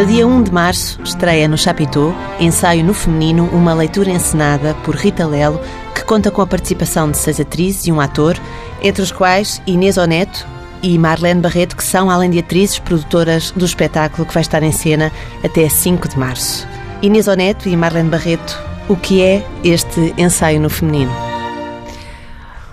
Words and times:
No 0.00 0.06
dia 0.06 0.26
1 0.26 0.44
de 0.44 0.50
março, 0.50 0.98
estreia 1.02 1.46
no 1.46 1.58
Chapitão, 1.58 2.16
ensaio 2.40 2.82
no 2.82 2.94
feminino, 2.94 3.44
uma 3.52 3.74
leitura 3.74 4.08
encenada 4.08 4.72
por 4.82 4.94
Rita 4.94 5.26
Lelo, 5.26 5.60
que 5.94 6.02
conta 6.04 6.30
com 6.30 6.40
a 6.40 6.46
participação 6.46 7.10
de 7.10 7.18
seis 7.18 7.38
atrizes 7.38 7.86
e 7.86 7.92
um 7.92 8.00
ator, 8.00 8.34
entre 8.82 9.02
os 9.02 9.12
quais 9.12 9.60
Inês 9.66 9.98
Oneto 9.98 10.46
e 10.82 10.96
Marlene 10.96 11.42
Barreto, 11.42 11.76
que 11.76 11.84
são, 11.84 12.08
além 12.08 12.30
de 12.30 12.38
atrizes, 12.38 12.78
produtoras 12.78 13.50
do 13.50 13.66
espetáculo 13.66 14.26
que 14.26 14.32
vai 14.32 14.40
estar 14.40 14.62
em 14.62 14.72
cena 14.72 15.12
até 15.44 15.68
5 15.68 16.08
de 16.08 16.18
março. 16.18 16.66
Inês 17.02 17.28
Oneto 17.28 17.68
e 17.68 17.76
Marlene 17.76 18.08
Barreto, 18.08 18.58
o 18.88 18.96
que 18.96 19.20
é 19.20 19.46
este 19.62 20.14
ensaio 20.16 20.62
no 20.62 20.70
feminino? 20.70 21.12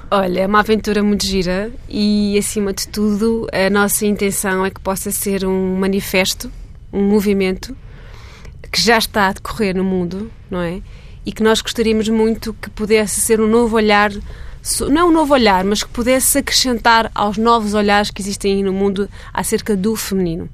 Olha, 0.10 0.40
é 0.40 0.48
uma 0.48 0.62
aventura 0.62 1.04
muito 1.04 1.26
gira 1.26 1.70
e, 1.90 2.38
acima 2.38 2.72
de 2.72 2.88
tudo, 2.88 3.50
a 3.52 3.70
nossa 3.70 4.06
intenção 4.06 4.66
é 4.66 4.70
que 4.70 4.80
possa 4.80 5.12
ser 5.12 5.46
um 5.46 5.76
manifesto, 5.76 6.50
um 6.92 7.04
movimento 7.04 7.76
que 8.72 8.82
já 8.82 8.98
está 8.98 9.28
a 9.28 9.34
decorrer 9.34 9.76
no 9.76 9.84
mundo, 9.84 10.32
não 10.50 10.62
é? 10.62 10.82
E 11.26 11.32
que 11.32 11.44
nós 11.44 11.62
gostaríamos 11.62 12.08
muito 12.10 12.54
que 12.54 12.70
pudesse 12.70 13.20
ser 13.22 13.42
um 13.42 13.48
novo 13.48 13.76
olhar, 13.76 14.12
não 14.90 15.02
é 15.02 15.04
um 15.04 15.12
novo 15.12 15.34
olhar, 15.34 15.64
mas 15.64 15.84
que 15.84 15.90
pudesse 15.90 16.38
acrescentar 16.38 17.12
aos 17.14 17.38
novos 17.38 17.74
olhares 17.74 18.12
que 18.12 18.22
existem 18.22 18.64
no 18.64 18.74
mundo 18.74 19.10
acerca 19.34 19.76
do 19.76 19.96
feminino. 19.96 20.50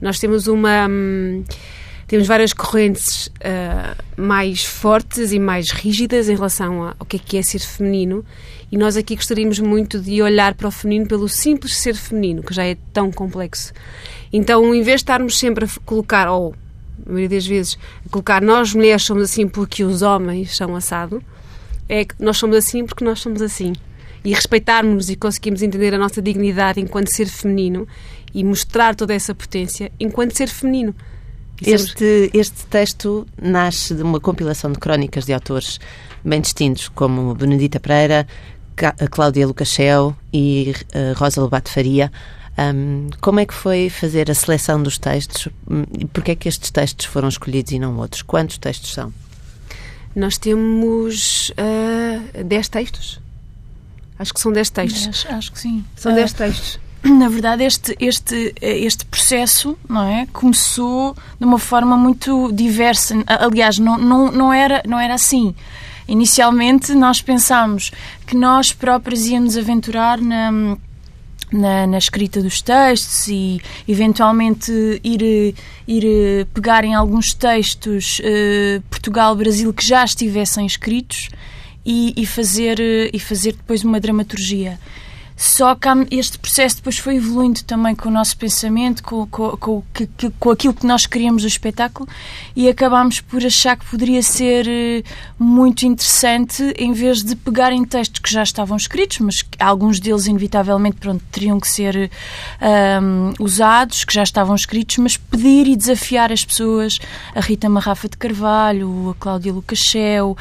Nós 0.00 0.18
temos 0.18 0.46
uma. 0.46 0.86
Hum, 0.88 1.44
temos 2.06 2.26
várias 2.26 2.52
correntes 2.52 3.28
uh, 3.28 4.20
mais 4.20 4.64
fortes 4.64 5.32
e 5.32 5.38
mais 5.38 5.70
rígidas 5.70 6.28
em 6.28 6.34
relação 6.34 6.94
ao 6.98 7.06
que 7.06 7.16
é, 7.16 7.18
que 7.18 7.36
é 7.38 7.42
ser 7.42 7.60
feminino 7.60 8.24
e 8.74 8.76
nós 8.76 8.96
aqui 8.96 9.14
gostaríamos 9.14 9.60
muito 9.60 10.00
de 10.00 10.20
olhar 10.20 10.52
para 10.52 10.66
o 10.66 10.70
feminino 10.72 11.06
pelo 11.06 11.28
simples 11.28 11.76
ser 11.76 11.94
feminino, 11.94 12.42
que 12.42 12.52
já 12.52 12.64
é 12.64 12.76
tão 12.92 13.08
complexo. 13.12 13.72
Então, 14.32 14.74
em 14.74 14.82
vez 14.82 14.96
de 14.96 15.02
estarmos 15.04 15.38
sempre 15.38 15.64
a 15.64 15.68
colocar, 15.84 16.28
ou 16.28 16.56
a 17.06 17.08
maioria 17.08 17.28
das 17.28 17.46
vezes, 17.46 17.78
a 18.04 18.08
colocar 18.08 18.42
nós 18.42 18.74
mulheres 18.74 19.04
somos 19.04 19.30
assim 19.30 19.46
porque 19.46 19.84
os 19.84 20.02
homens 20.02 20.56
são 20.56 20.74
assado, 20.74 21.22
é 21.88 22.04
que 22.04 22.16
nós 22.18 22.36
somos 22.36 22.56
assim 22.56 22.84
porque 22.84 23.04
nós 23.04 23.20
somos 23.20 23.42
assim. 23.42 23.74
E 24.24 24.34
respeitarmos 24.34 25.08
e 25.08 25.14
conseguimos 25.14 25.62
entender 25.62 25.94
a 25.94 25.98
nossa 25.98 26.20
dignidade 26.20 26.80
enquanto 26.80 27.14
ser 27.14 27.26
feminino 27.26 27.86
e 28.34 28.42
mostrar 28.42 28.96
toda 28.96 29.14
essa 29.14 29.32
potência 29.36 29.92
enquanto 30.00 30.36
ser 30.36 30.48
feminino. 30.48 30.92
Este, 31.64 32.28
este 32.34 32.66
texto 32.66 33.24
nasce 33.40 33.94
de 33.94 34.02
uma 34.02 34.18
compilação 34.18 34.72
de 34.72 34.80
crónicas 34.80 35.26
de 35.26 35.32
autores 35.32 35.78
bem 36.24 36.40
distintos, 36.40 36.88
como 36.88 37.34
Benedita 37.34 37.78
Pereira, 37.78 38.26
Cláudia 39.10 39.46
Lucachel 39.46 40.16
e 40.32 40.74
uh, 40.94 41.18
Rosa 41.18 41.40
Lobato 41.40 41.70
Faria. 41.70 42.10
Um, 42.56 43.10
como 43.20 43.40
é 43.40 43.46
que 43.46 43.54
foi 43.54 43.90
fazer 43.90 44.30
a 44.30 44.34
seleção 44.34 44.80
dos 44.80 44.96
textos 44.96 45.48
e 45.98 46.04
porquê 46.04 46.32
é 46.32 46.34
que 46.36 46.48
estes 46.48 46.70
textos 46.70 47.06
foram 47.06 47.28
escolhidos 47.28 47.72
e 47.72 47.78
não 47.78 47.96
outros? 47.96 48.22
Quantos 48.22 48.58
textos 48.58 48.92
são? 48.92 49.12
Nós 50.14 50.38
temos 50.38 51.50
uh, 51.50 52.44
10 52.44 52.68
textos. 52.68 53.20
Acho 54.16 54.32
que 54.32 54.40
são 54.40 54.52
10 54.52 54.70
textos. 54.70 55.08
Acho, 55.08 55.28
acho 55.28 55.52
que 55.52 55.58
sim. 55.58 55.84
São 55.96 56.14
10 56.14 56.30
uh, 56.30 56.34
textos 56.34 56.80
na 57.04 57.28
verdade, 57.28 57.64
este, 57.64 57.94
este, 58.00 58.54
este 58.60 59.04
processo 59.04 59.76
não 59.88 60.02
é, 60.04 60.26
começou 60.32 61.14
de 61.38 61.44
uma 61.44 61.58
forma 61.58 61.96
muito 61.96 62.50
diversa. 62.52 63.14
Aliás, 63.26 63.78
não, 63.78 63.98
não, 63.98 64.32
não, 64.32 64.52
era, 64.52 64.82
não 64.86 64.98
era 64.98 65.14
assim. 65.14 65.54
Inicialmente, 66.08 66.94
nós 66.94 67.20
pensámos 67.20 67.90
que 68.26 68.36
nós 68.36 68.72
próprios 68.72 69.26
íamos 69.26 69.56
aventurar 69.56 70.20
na. 70.20 70.76
Na, 71.52 71.86
na, 71.86 71.98
escrita 71.98 72.42
dos 72.42 72.60
textos 72.60 73.28
e 73.28 73.60
eventualmente 73.86 74.72
ir, 75.04 75.54
ir 75.86 76.46
pegar 76.52 76.84
em 76.84 76.94
alguns 76.94 77.32
textos 77.32 78.18
uh, 78.18 78.82
Portugal-Brasil 78.90 79.72
que 79.72 79.86
já 79.86 80.04
estivessem 80.04 80.66
escritos 80.66 81.28
e, 81.86 82.12
e, 82.16 82.26
fazer, 82.26 82.80
e 83.12 83.20
fazer 83.20 83.52
depois 83.52 83.84
uma 83.84 84.00
dramaturgia. 84.00 84.80
Só 85.36 85.74
que 85.74 85.88
este 86.12 86.38
processo 86.38 86.76
depois 86.76 86.96
foi 86.98 87.16
evoluindo 87.16 87.64
também 87.64 87.94
com 87.94 88.08
o 88.08 88.12
nosso 88.12 88.36
pensamento, 88.36 89.02
com, 89.02 89.26
com, 89.26 89.56
com, 89.56 89.82
com 90.38 90.50
aquilo 90.50 90.72
que 90.72 90.86
nós 90.86 91.06
queríamos 91.06 91.42
do 91.42 91.48
espetáculo 91.48 92.08
e 92.54 92.68
acabámos 92.68 93.20
por 93.20 93.44
achar 93.44 93.76
que 93.76 93.84
poderia 93.84 94.22
ser 94.22 94.66
eh, 94.68 95.02
muito 95.38 95.84
interessante, 95.84 96.62
em 96.78 96.92
vez 96.92 97.24
de 97.24 97.34
pegar 97.34 97.72
em 97.72 97.84
textos 97.84 98.20
que 98.20 98.30
já 98.30 98.44
estavam 98.44 98.76
escritos, 98.76 99.18
mas 99.18 99.44
alguns 99.58 99.98
deles, 99.98 100.26
inevitavelmente, 100.26 100.98
pronto, 100.98 101.22
teriam 101.32 101.58
que 101.58 101.68
ser 101.68 102.10
um, 103.02 103.32
usados, 103.40 104.04
que 104.04 104.14
já 104.14 104.22
estavam 104.22 104.54
escritos, 104.54 104.98
mas 104.98 105.16
pedir 105.16 105.66
e 105.66 105.74
desafiar 105.74 106.32
as 106.32 106.44
pessoas, 106.44 107.00
a 107.34 107.40
Rita 107.40 107.68
Marrafa 107.68 108.08
de 108.08 108.16
Carvalho, 108.16 109.10
a 109.10 109.14
Cláudia 109.14 109.52
Lucachel, 109.52 110.36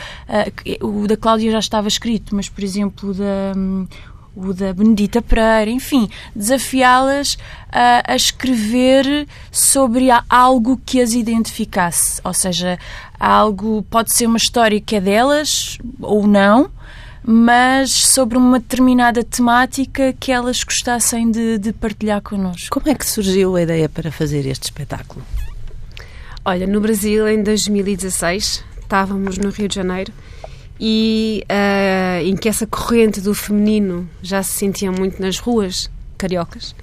o 0.81 1.07
da 1.07 1.17
Cláudia 1.17 1.51
já 1.51 1.59
estava 1.59 1.87
escrito, 1.87 2.35
mas, 2.35 2.47
por 2.47 2.63
exemplo, 2.63 3.13
da. 3.13 3.53
O 4.35 4.51
da 4.51 4.73
Benedita 4.73 5.21
Pereira, 5.21 5.69
enfim, 5.69 6.09
desafiá-las 6.35 7.37
a, 7.71 8.11
a, 8.11 8.15
escrever 8.15 9.27
sobre 9.51 10.07
algo 10.27 10.81
que 10.83 10.99
as 10.99 11.13
identificasse. 11.13 12.19
Ou 12.23 12.33
seja, 12.33 12.79
algo 13.19 13.83
pode 13.91 14.11
ser 14.11 14.25
uma 14.25 14.37
história 14.37 14.81
que 14.81 14.95
é 14.95 15.01
delas 15.01 15.77
ou 16.01 16.25
não, 16.25 16.71
mas 17.23 17.91
sobre 17.91 18.37
uma 18.37 18.59
determinada 18.59 19.23
temática 19.23 20.13
que 20.19 20.31
elas 20.31 20.63
gostassem 20.63 21.29
de, 21.29 21.57
de 21.59 21.71
partilhar 21.71 22.21
connosco. 22.21 22.79
Como 22.79 22.89
é 22.89 22.95
que 22.95 23.05
surgiu 23.05 23.55
a 23.55 23.61
ideia 23.61 23.87
para 23.87 24.11
fazer 24.11 24.45
este 24.47 24.63
espetáculo? 24.63 25.23
Olha, 26.43 26.67
no 26.67 26.81
Brasil, 26.81 27.27
em 27.27 27.41
2016, 27.41 28.65
estávamos 28.81 29.37
no 29.37 29.49
Rio 29.49 29.69
de 29.69 29.75
Janeiro 29.75 30.11
e 30.79 31.43
uh, 31.49 32.25
em 32.25 32.35
que 32.35 32.49
essa 32.49 32.65
corrente 32.65 33.21
do 33.21 33.33
feminino 33.33 34.09
já 34.21 34.41
se 34.43 34.53
sentia 34.57 34.91
muito 34.91 35.21
nas 35.21 35.39
ruas 35.39 35.89
cariocas. 36.17 36.75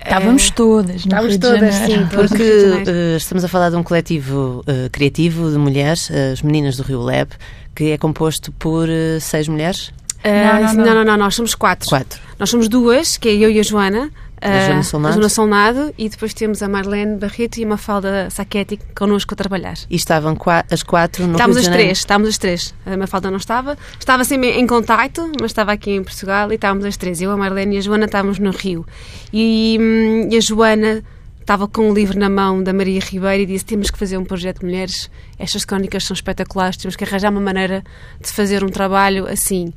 Estávamos 0.00 0.50
todas, 0.50 0.96
Estávamos 0.96 1.38
todas, 1.38 1.74
sim. 1.74 2.06
Porque 2.14 2.42
uh, 2.42 3.16
estamos 3.16 3.44
a 3.44 3.48
falar 3.48 3.70
de 3.70 3.76
um 3.76 3.82
coletivo 3.82 4.64
uh, 4.66 4.88
criativo 4.90 5.50
de 5.50 5.58
mulheres, 5.58 6.10
as 6.10 6.40
Meninas 6.40 6.76
do 6.76 6.82
Rio 6.82 7.00
Lab, 7.00 7.30
que 7.74 7.90
é 7.90 7.98
composto 7.98 8.52
por 8.52 8.88
seis 9.20 9.48
mulheres? 9.48 9.92
Não 10.24 10.32
não 10.32 10.74
não. 10.74 10.84
não, 10.84 10.94
não, 10.94 11.04
não, 11.04 11.16
nós 11.16 11.34
somos 11.34 11.54
quatro. 11.54 11.88
Quatro. 11.88 12.20
Nós 12.38 12.50
somos 12.50 12.68
duas, 12.68 13.16
que 13.16 13.28
é 13.28 13.34
eu 13.34 13.50
e 13.50 13.58
a 13.58 13.62
Joana, 13.62 14.10
a 14.40 14.66
Joana 14.66 14.82
Solnado. 14.82 15.12
A 15.12 15.14
Joana 15.14 15.28
Solnado 15.28 15.94
e 15.98 16.08
depois 16.08 16.34
temos 16.34 16.62
a 16.62 16.68
Marlene 16.68 17.16
Barreto 17.16 17.58
e 17.58 17.64
a 17.64 17.66
Mafalda 17.66 18.28
Sacchetti 18.30 18.78
connosco 18.96 19.34
a 19.34 19.36
trabalhar. 19.36 19.76
E 19.88 19.96
estavam 19.96 20.36
as 20.70 20.82
quatro 20.82 21.26
no 21.26 21.32
Estávamos 21.32 21.58
Rio 21.58 21.68
as 21.68 21.74
três, 21.74 21.98
estávamos 21.98 22.28
as 22.28 22.38
três. 22.38 22.74
A 22.86 22.96
Mafalda 22.96 23.30
não 23.30 23.38
estava, 23.38 23.76
estava 23.98 24.24
sempre 24.24 24.50
em 24.50 24.66
contacto, 24.66 25.30
mas 25.40 25.50
estava 25.50 25.72
aqui 25.72 25.92
em 25.92 26.02
Portugal 26.02 26.50
e 26.52 26.54
estávamos 26.54 26.84
as 26.84 26.96
três. 26.96 27.20
Eu, 27.20 27.30
a 27.30 27.36
Marlene 27.36 27.76
e 27.76 27.78
a 27.78 27.80
Joana 27.80 28.06
estávamos 28.06 28.38
no 28.38 28.50
Rio. 28.50 28.86
E, 29.32 29.78
hum, 29.80 30.28
e 30.30 30.36
a 30.36 30.40
Joana 30.40 31.02
estava 31.48 31.66
com 31.66 31.88
um 31.88 31.94
livro 31.94 32.18
na 32.18 32.28
mão 32.28 32.62
da 32.62 32.74
Maria 32.74 33.00
Ribeiro 33.00 33.44
e 33.44 33.46
disse 33.46 33.64
temos 33.64 33.90
que 33.90 33.98
fazer 33.98 34.18
um 34.18 34.24
projeto 34.24 34.60
de 34.60 34.66
mulheres, 34.66 35.10
estas 35.38 35.64
crónicas 35.64 36.04
são 36.04 36.12
espetaculares, 36.12 36.76
temos 36.76 36.94
que 36.94 37.04
arranjar 37.04 37.30
uma 37.30 37.40
maneira 37.40 37.82
de 38.20 38.30
fazer 38.30 38.62
um 38.62 38.68
trabalho 38.68 39.26
assim. 39.26 39.72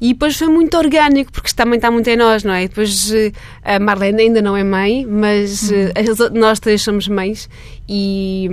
E 0.00 0.12
depois 0.12 0.36
foi 0.36 0.48
muito 0.48 0.76
orgânico, 0.76 1.32
porque 1.32 1.50
também 1.54 1.76
está 1.76 1.90
muito 1.90 2.08
em 2.08 2.16
nós, 2.16 2.44
não 2.44 2.52
é? 2.52 2.64
E 2.64 2.68
depois 2.68 3.12
eh, 3.12 3.32
a 3.62 3.78
Marlene 3.78 4.22
ainda 4.22 4.42
não 4.42 4.56
é 4.56 4.64
mãe, 4.64 5.06
mas 5.06 5.70
uhum. 5.70 6.30
nós 6.34 6.60
três 6.60 6.82
somos 6.82 7.08
mães 7.08 7.48
e, 7.88 8.48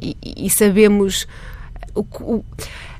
e, 0.00 0.46
e 0.46 0.50
sabemos 0.50 1.26
o, 1.94 2.00
o, 2.00 2.44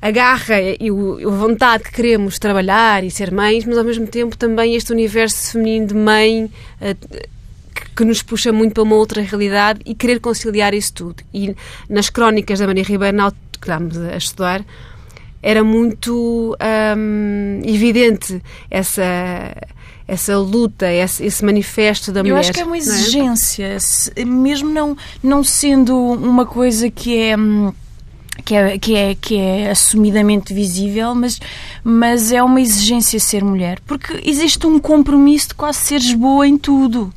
a 0.01 0.11
garra 0.11 0.55
e 0.79 0.91
o, 0.91 1.27
a 1.27 1.31
vontade 1.31 1.83
que 1.83 1.91
queremos 1.91 2.39
trabalhar 2.39 3.03
e 3.03 3.11
ser 3.11 3.31
mães, 3.31 3.65
mas 3.65 3.77
ao 3.77 3.83
mesmo 3.83 4.07
tempo 4.07 4.37
também 4.37 4.75
este 4.75 4.91
universo 4.91 5.53
feminino 5.53 5.87
de 5.87 5.93
mãe 5.93 6.51
eh, 6.81 6.95
que 7.95 8.03
nos 8.03 8.21
puxa 8.21 8.51
muito 8.51 8.73
para 8.73 8.83
uma 8.83 8.95
outra 8.95 9.21
realidade 9.21 9.79
e 9.85 9.95
querer 9.95 10.19
conciliar 10.19 10.73
isso 10.73 10.93
tudo. 10.93 11.23
E 11.33 11.55
nas 11.89 12.09
crónicas 12.09 12.59
da 12.59 12.67
Maria 12.67 12.83
Ribeiro, 12.83 13.17
que 13.59 13.67
estamos 13.69 13.97
a 13.97 14.17
estudar, 14.17 14.65
era 15.41 15.63
muito 15.63 16.57
hum, 16.97 17.61
evidente 17.63 18.41
essa 18.69 19.03
essa 20.07 20.37
luta, 20.37 20.89
esse, 20.89 21.25
esse, 21.25 21.43
manifesto 21.43 22.13
da 22.13 22.23
mulher. 22.23 22.35
Eu 22.35 22.39
acho 22.39 22.53
que 22.53 22.61
é 22.61 22.63
uma 22.63 22.77
exigência, 22.77 23.77
é? 24.15 24.23
mesmo 24.23 24.69
não, 24.69 24.95
não 25.21 25.43
sendo 25.43 25.93
uma 25.97 26.45
coisa 26.45 26.89
que 26.89 27.17
é. 27.17 27.37
Hum, 27.37 27.73
que 28.45 28.55
é, 28.55 28.77
que, 28.77 28.95
é, 28.95 29.15
que 29.15 29.35
é 29.35 29.71
assumidamente 29.71 30.53
visível, 30.53 31.13
mas, 31.13 31.39
mas 31.83 32.31
é 32.31 32.41
uma 32.41 32.61
exigência 32.61 33.19
ser 33.19 33.43
mulher. 33.43 33.79
Porque 33.85 34.21
existe 34.23 34.65
um 34.65 34.79
compromisso 34.79 35.49
de 35.49 35.55
quase 35.55 35.79
seres 35.79 36.13
boa 36.13 36.47
em 36.47 36.57
tudo. 36.57 37.11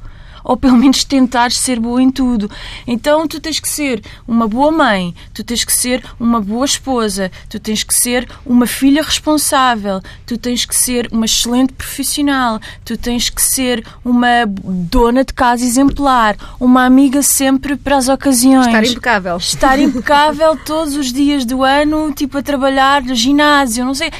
Ou 0.44 0.56
pelo 0.56 0.76
menos 0.76 1.04
tentar 1.04 1.52
ser 1.52 1.78
boa 1.78 2.02
em 2.02 2.10
tudo. 2.10 2.50
Então 2.86 3.26
tu 3.26 3.40
tens 3.40 3.60
que 3.60 3.68
ser 3.68 4.02
uma 4.26 4.46
boa 4.46 4.70
mãe, 4.70 5.14
tu 5.34 5.42
tens 5.44 5.64
que 5.64 5.72
ser 5.72 6.02
uma 6.18 6.40
boa 6.40 6.64
esposa, 6.64 7.30
tu 7.48 7.58
tens 7.58 7.82
que 7.82 7.94
ser 7.94 8.28
uma 8.44 8.66
filha 8.66 9.02
responsável, 9.02 10.00
tu 10.26 10.36
tens 10.36 10.64
que 10.64 10.74
ser 10.74 11.08
uma 11.12 11.24
excelente 11.24 11.72
profissional, 11.72 12.60
tu 12.84 12.96
tens 12.96 13.30
que 13.30 13.42
ser 13.42 13.84
uma 14.04 14.46
dona 14.46 15.24
de 15.24 15.32
casa 15.32 15.64
exemplar, 15.64 16.36
uma 16.58 16.84
amiga 16.84 17.22
sempre 17.22 17.76
para 17.76 17.96
as 17.96 18.08
ocasiões. 18.08 18.66
Estar 18.66 18.84
impecável. 18.84 19.36
Estar 19.36 19.78
impecável 19.78 20.56
todos 20.64 20.94
os 20.96 21.12
dias 21.12 21.44
do 21.44 21.62
ano, 21.62 22.12
tipo 22.12 22.38
a 22.38 22.42
trabalhar 22.42 23.02
no 23.02 23.14
ginásio, 23.14 23.84
não 23.84 23.94
sei 23.94 24.10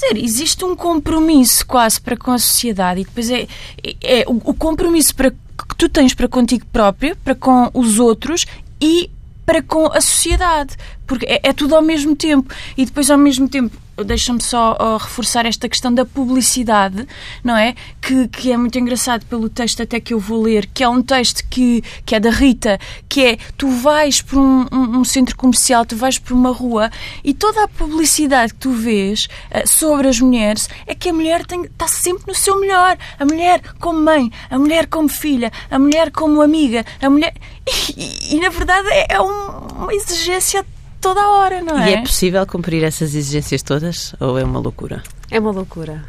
dizer, 0.00 0.16
existe 0.16 0.64
um 0.64 0.74
compromisso 0.74 1.66
quase 1.66 2.00
para 2.00 2.16
com 2.16 2.32
a 2.32 2.38
sociedade 2.38 3.00
e 3.00 3.04
depois 3.04 3.30
é, 3.30 3.46
é, 3.82 4.20
é 4.20 4.24
o, 4.26 4.40
o, 4.44 4.54
compromisso 4.54 5.14
para, 5.14 5.32
tu 5.80 5.88
tens 5.88 6.12
para 6.12 6.28
contigo 6.28 6.66
próprio, 6.70 7.16
para 7.24 7.34
com 7.34 7.70
os 7.72 7.98
outros 7.98 8.44
e 8.78 9.08
para 9.46 9.62
com 9.62 9.86
a 9.86 10.00
sociedade, 10.02 10.76
porque 11.06 11.24
é, 11.24 11.40
é 11.42 11.52
tudo 11.54 11.74
ao 11.74 11.80
mesmo 11.80 12.14
tempo. 12.14 12.54
E 12.76 12.84
depois 12.84 13.10
ao 13.10 13.16
mesmo 13.16 13.48
tempo 13.48 13.74
deixa-me 14.04 14.42
só 14.42 14.76
uh, 14.80 14.96
reforçar 14.96 15.46
esta 15.46 15.68
questão 15.68 15.92
da 15.92 16.04
publicidade, 16.04 17.06
não 17.42 17.56
é? 17.56 17.74
Que, 18.00 18.28
que 18.28 18.52
é 18.52 18.56
muito 18.56 18.78
engraçado 18.78 19.24
pelo 19.26 19.48
texto 19.48 19.82
até 19.82 20.00
que 20.00 20.14
eu 20.14 20.18
vou 20.18 20.42
ler, 20.42 20.66
que 20.66 20.82
é 20.82 20.88
um 20.88 21.02
texto 21.02 21.44
que, 21.48 21.82
que 22.04 22.14
é 22.14 22.20
da 22.20 22.30
Rita, 22.30 22.78
que 23.08 23.24
é 23.24 23.38
tu 23.56 23.68
vais 23.68 24.20
por 24.20 24.38
um, 24.38 24.66
um, 24.72 24.98
um 24.98 25.04
centro 25.04 25.36
comercial, 25.36 25.84
tu 25.84 25.96
vais 25.96 26.18
por 26.18 26.32
uma 26.32 26.50
rua 26.50 26.90
e 27.24 27.34
toda 27.34 27.64
a 27.64 27.68
publicidade 27.68 28.54
que 28.54 28.60
tu 28.60 28.72
vês 28.72 29.24
uh, 29.50 29.66
sobre 29.66 30.08
as 30.08 30.20
mulheres 30.20 30.68
é 30.86 30.94
que 30.94 31.08
a 31.08 31.12
mulher 31.12 31.42
está 31.42 31.88
sempre 31.88 32.24
no 32.26 32.34
seu 32.34 32.58
melhor. 32.60 32.96
A 33.18 33.24
mulher 33.24 33.62
como 33.78 34.00
mãe, 34.00 34.30
a 34.50 34.58
mulher 34.58 34.86
como 34.86 35.08
filha, 35.08 35.52
a 35.70 35.78
mulher 35.78 36.10
como 36.10 36.42
amiga, 36.42 36.84
a 37.00 37.10
mulher. 37.10 37.34
E, 37.70 38.32
e, 38.32 38.36
e 38.36 38.40
na 38.40 38.48
verdade 38.48 38.88
é, 38.88 39.14
é 39.14 39.20
um, 39.20 39.58
uma 39.82 39.94
exigência 39.94 40.64
toda 41.00 41.20
a 41.20 41.28
hora, 41.30 41.62
não 41.62 41.78
é? 41.78 41.90
E 41.90 41.94
é 41.94 42.02
possível 42.02 42.46
cumprir 42.46 42.82
essas 42.84 43.14
exigências 43.14 43.62
todas 43.62 44.14
ou 44.20 44.38
é 44.38 44.44
uma 44.44 44.60
loucura? 44.60 45.02
É 45.30 45.40
uma 45.40 45.50
loucura. 45.50 46.04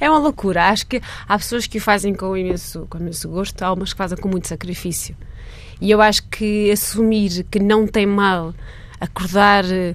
É 0.00 0.10
uma 0.10 0.18
loucura. 0.18 0.64
Acho 0.68 0.86
que 0.86 1.00
há 1.28 1.38
pessoas 1.38 1.66
que 1.66 1.78
o 1.78 1.80
fazem 1.80 2.14
com 2.14 2.36
imenso, 2.36 2.86
com 2.90 2.98
imenso 2.98 3.28
gosto, 3.28 3.62
há 3.62 3.72
umas 3.72 3.92
que 3.92 3.98
fazem 3.98 4.18
com 4.18 4.28
muito 4.28 4.48
sacrifício. 4.48 5.16
E 5.80 5.90
eu 5.90 6.00
acho 6.00 6.22
que 6.28 6.70
assumir 6.70 7.44
que 7.50 7.58
não 7.58 7.86
tem 7.86 8.06
mal 8.06 8.54
acordar 9.00 9.64
eh, 9.64 9.94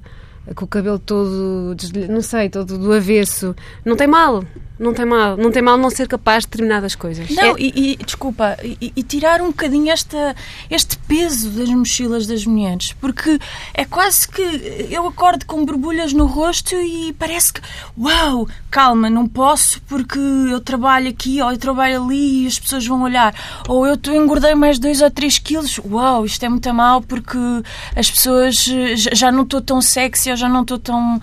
com 0.55 0.65
o 0.65 0.67
cabelo 0.67 0.99
todo, 0.99 1.75
não 2.09 2.21
sei, 2.21 2.49
todo 2.49 2.77
do 2.77 2.93
avesso, 2.93 3.55
não 3.83 3.95
tem 3.95 4.07
mal. 4.07 4.43
Não 4.81 4.95
tem 4.95 5.05
mal, 5.05 5.37
não 5.37 5.51
tem 5.51 5.61
mal 5.61 5.77
não 5.77 5.91
ser 5.91 6.07
capaz 6.07 6.43
de 6.43 6.49
determinadas 6.49 6.95
coisas. 6.95 7.29
Não, 7.29 7.55
é... 7.55 7.59
e, 7.59 7.91
e, 7.91 7.97
desculpa, 7.97 8.57
e, 8.63 8.91
e, 8.95 9.03
tirar 9.03 9.39
um 9.39 9.49
bocadinho 9.49 9.91
esta, 9.91 10.35
este 10.71 10.97
peso 10.97 11.51
das 11.51 11.69
mochilas 11.69 12.25
das 12.25 12.47
mulheres, 12.47 12.91
porque 12.99 13.37
é 13.75 13.85
quase 13.85 14.27
que 14.27 14.41
eu 14.89 15.05
acordo 15.05 15.45
com 15.45 15.63
borbulhas 15.63 16.13
no 16.13 16.25
rosto 16.25 16.75
e 16.75 17.13
parece 17.13 17.53
que, 17.53 17.61
uau, 17.95 18.47
calma, 18.71 19.07
não 19.07 19.27
posso 19.27 19.79
porque 19.83 20.17
eu 20.17 20.59
trabalho 20.59 21.09
aqui 21.09 21.39
ou 21.43 21.51
eu 21.51 21.57
trabalho 21.59 22.03
ali 22.03 22.45
e 22.45 22.47
as 22.47 22.57
pessoas 22.57 22.83
vão 22.87 23.03
olhar, 23.03 23.35
ou 23.67 23.85
eu 23.85 23.99
engordei 24.07 24.55
mais 24.55 24.79
2 24.79 25.03
ou 25.03 25.11
3 25.11 25.37
quilos, 25.37 25.79
uau, 25.85 26.25
isto 26.25 26.43
é 26.43 26.49
muito 26.49 26.73
mal 26.73 27.03
porque 27.03 27.37
as 27.95 28.09
pessoas 28.09 28.67
eh, 28.67 28.95
já 28.95 29.31
não 29.31 29.43
estou 29.43 29.61
tão 29.61 29.79
sexy 29.79 30.31
ou 30.31 30.35
já 30.35 30.49
não 30.49 30.63
estou 30.63 30.79
tão 30.79 31.21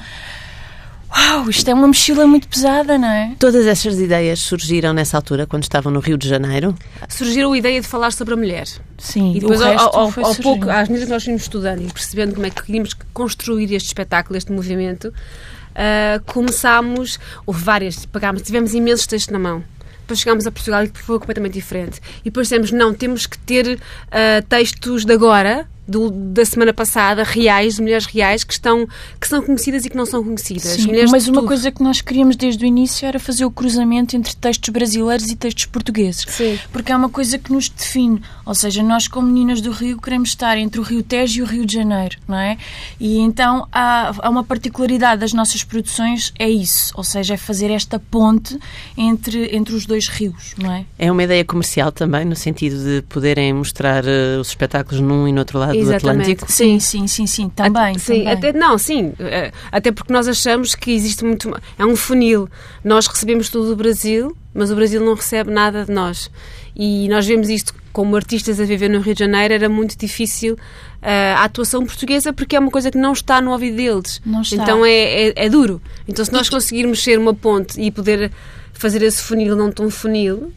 Uau, 1.11 1.49
isto 1.49 1.69
é 1.69 1.75
uma 1.75 1.87
mochila 1.87 2.27
muito 2.27 2.49
pesada, 2.49 2.99
não 2.99 3.09
é? 3.09 3.35
Todas 3.39 3.67
essas 3.67 3.99
ideias 3.99 4.41
surgiram 4.41 4.93
nessa 4.93 5.17
altura, 5.17 5.47
quando 5.47 5.63
estavam 5.63 5.91
no 5.91 6.01
Rio 6.01 6.19
de 6.19 6.29
Janeiro? 6.29 6.75
Surgiram 7.09 7.53
a 7.53 7.59
ideia 7.59 7.81
de 7.81 7.87
falar 7.87 8.13
sobre 8.13 8.35
a 8.35 8.37
mulher. 8.37 8.67
Sim, 8.99 9.35
e 9.35 9.41
depois, 9.41 9.61
ao, 9.63 9.97
ao, 9.97 10.05
ao 10.07 10.35
pouco, 10.35 10.69
às 10.69 10.89
medidas 10.89 11.07
que 11.07 11.15
nós 11.15 11.27
íamos 11.27 11.43
estudando 11.43 11.83
e 11.83 11.93
percebendo 11.93 12.35
como 12.35 12.47
é 12.47 12.51
que 12.51 12.63
queríamos 12.63 12.95
construir 13.13 13.73
este 13.73 13.87
espetáculo, 13.87 14.37
este 14.37 14.53
movimento, 14.53 15.09
uh, 15.09 16.23
começámos, 16.27 17.19
houve 17.47 17.63
várias, 17.63 18.05
pagámos, 18.05 18.43
tivemos 18.43 18.75
imensos 18.75 19.07
textos 19.07 19.33
na 19.33 19.39
mão 19.39 19.65
depois 20.09 20.21
chegámos 20.21 20.47
a 20.47 20.51
Portugal 20.51 20.83
e 20.85 20.91
foi 20.95 21.19
completamente 21.19 21.53
diferente. 21.53 22.01
E 22.23 22.25
depois 22.25 22.49
dissemos, 22.49 22.73
não, 22.73 22.95
temos 22.95 23.27
que 23.27 23.39
ter 23.39 23.75
uh, 23.75 24.47
textos 24.49 25.05
de 25.05 25.13
agora, 25.13 25.69
do, 25.89 26.11
da 26.11 26.45
semana 26.45 26.73
passada, 26.73 27.25
reais, 27.25 27.77
de 27.77 27.83
mulheres 27.83 28.05
reais, 28.05 28.45
que, 28.45 28.53
estão, 28.53 28.87
que 29.19 29.27
são 29.27 29.43
conhecidas 29.43 29.87
e 29.87 29.91
que 29.91 29.97
não 29.97 30.05
são 30.05 30.23
conhecidas. 30.23 30.65
Sim, 30.65 30.93
mas 31.11 31.27
uma 31.27 31.43
coisa 31.45 31.73
que 31.73 31.83
nós 31.83 32.03
queríamos 32.03 32.37
desde 32.37 32.63
o 32.63 32.67
início 32.67 33.07
era 33.07 33.19
fazer 33.19 33.47
o 33.47 33.51
cruzamento 33.51 34.15
entre 34.15 34.37
textos 34.37 34.69
brasileiros 34.69 35.31
e 35.31 35.37
textos 35.37 35.65
portugueses. 35.65 36.27
Sim. 36.29 36.59
Porque 36.71 36.93
é 36.93 36.97
uma 36.97 37.09
coisa 37.09 37.39
que 37.39 37.51
nos 37.51 37.71
define. 37.71 38.21
Ou 38.45 38.55
seja, 38.55 38.83
nós, 38.83 39.09
como 39.09 39.27
meninas 39.27 39.63
do 39.63 39.71
Rio, 39.71 39.99
queremos 39.99 40.29
estar 40.29 40.59
entre 40.59 40.79
o 40.79 40.83
Rio 40.83 41.03
Tejo 41.03 41.41
e 41.41 41.43
o 41.43 41.47
Rio 41.47 41.65
de 41.65 41.75
Janeiro, 41.75 42.19
não 42.29 42.37
é? 42.37 42.59
E 43.01 43.19
então 43.19 43.67
há, 43.73 44.13
há 44.19 44.29
uma 44.29 44.45
particularidade 44.45 45.21
das 45.21 45.33
nossas 45.33 45.65
produções, 45.65 46.33
é 46.39 46.49
isso. 46.49 46.93
Ou 46.97 47.05
seja, 47.05 47.35
é 47.35 47.37
fazer 47.37 47.71
esta 47.71 47.99
ponte 47.99 48.59
entre, 48.97 49.57
entre 49.57 49.75
os 49.75 49.87
dois 49.87 50.09
rios, 50.09 50.55
não 50.59 50.71
é? 50.71 50.85
É 50.99 51.11
uma 51.11 51.23
ideia 51.23 51.45
comercial 51.45 51.91
também, 51.91 52.25
no 52.25 52.37
sentido 52.37 52.77
de 52.85 53.03
poderem 53.09 53.53
mostrar 53.53 54.05
uh, 54.05 54.41
os 54.41 54.49
espetáculos 54.49 55.01
num 55.01 55.27
e 55.27 55.33
no 55.33 55.39
outro 55.39 55.59
lado 55.59 55.78
Exatamente. 55.81 56.33
Atlântico. 56.33 56.53
Sim, 56.53 56.81
sim, 56.81 57.07
sim, 57.07 57.27
sim, 57.27 57.49
também. 57.49 57.93
Até, 57.93 57.99
sim, 57.99 58.19
também. 58.19 58.29
Até, 58.33 58.53
não, 58.53 58.79
sim, 58.79 59.13
eh, 59.19 59.53
até 59.71 59.93
porque 59.93 60.13
nós 60.13 60.29
achamos 60.29 60.75
que 60.75 60.91
existe 60.91 61.25
muito. 61.25 61.55
É 61.79 61.85
um 61.85 61.97
funil. 61.97 62.49
Nós 62.85 63.07
recebemos 63.07 63.49
tudo 63.49 63.71
do 63.71 63.77
Brasil, 63.77 64.37
mas 64.55 64.71
o 64.71 64.75
Brasil 64.75 65.01
não 65.01 65.15
recebe 65.15 65.51
nada 65.51 65.85
de 65.85 65.93
nós. 65.93 66.31
E 66.77 67.09
nós 67.09 67.27
vemos 67.27 67.49
isto 67.49 67.75
como 67.93 68.15
artistas 68.15 68.61
a 68.61 68.65
viver 68.65 68.89
no 68.89 69.01
Rio 69.01 69.13
de 69.13 69.19
Janeiro, 69.19 69.53
era 69.53 69.69
muito 69.69 69.99
difícil 69.99 70.55
uh, 70.55 71.37
a 71.37 71.43
atuação 71.43 71.85
portuguesa 71.85 72.33
porque 72.33 72.55
é 72.55 72.59
uma 72.61 72.71
coisa 72.71 72.93
que 72.93 72.99
não 72.99 73.13
está 73.13 73.41
no 73.41 73.51
ouvido 73.51 73.77
deles. 73.77 74.21
Não 74.25 74.43
está. 74.43 74.55
Então 74.55 74.85
é, 74.85 74.93
é, 74.93 75.33
é 75.35 75.49
duro. 75.49 75.83
Então 76.07 76.25
se 76.25 76.33
nós 76.33 76.49
conseguirmos 76.49 77.03
ser 77.03 77.19
uma 77.19 77.35
ponte 77.35 77.81
e 77.81 77.91
poder 77.91 78.31
fazer 78.79 79.03
esse 79.03 79.21
funil 79.23 79.57
não 79.57 79.73
tão 79.73 79.91
funil. 79.91 80.53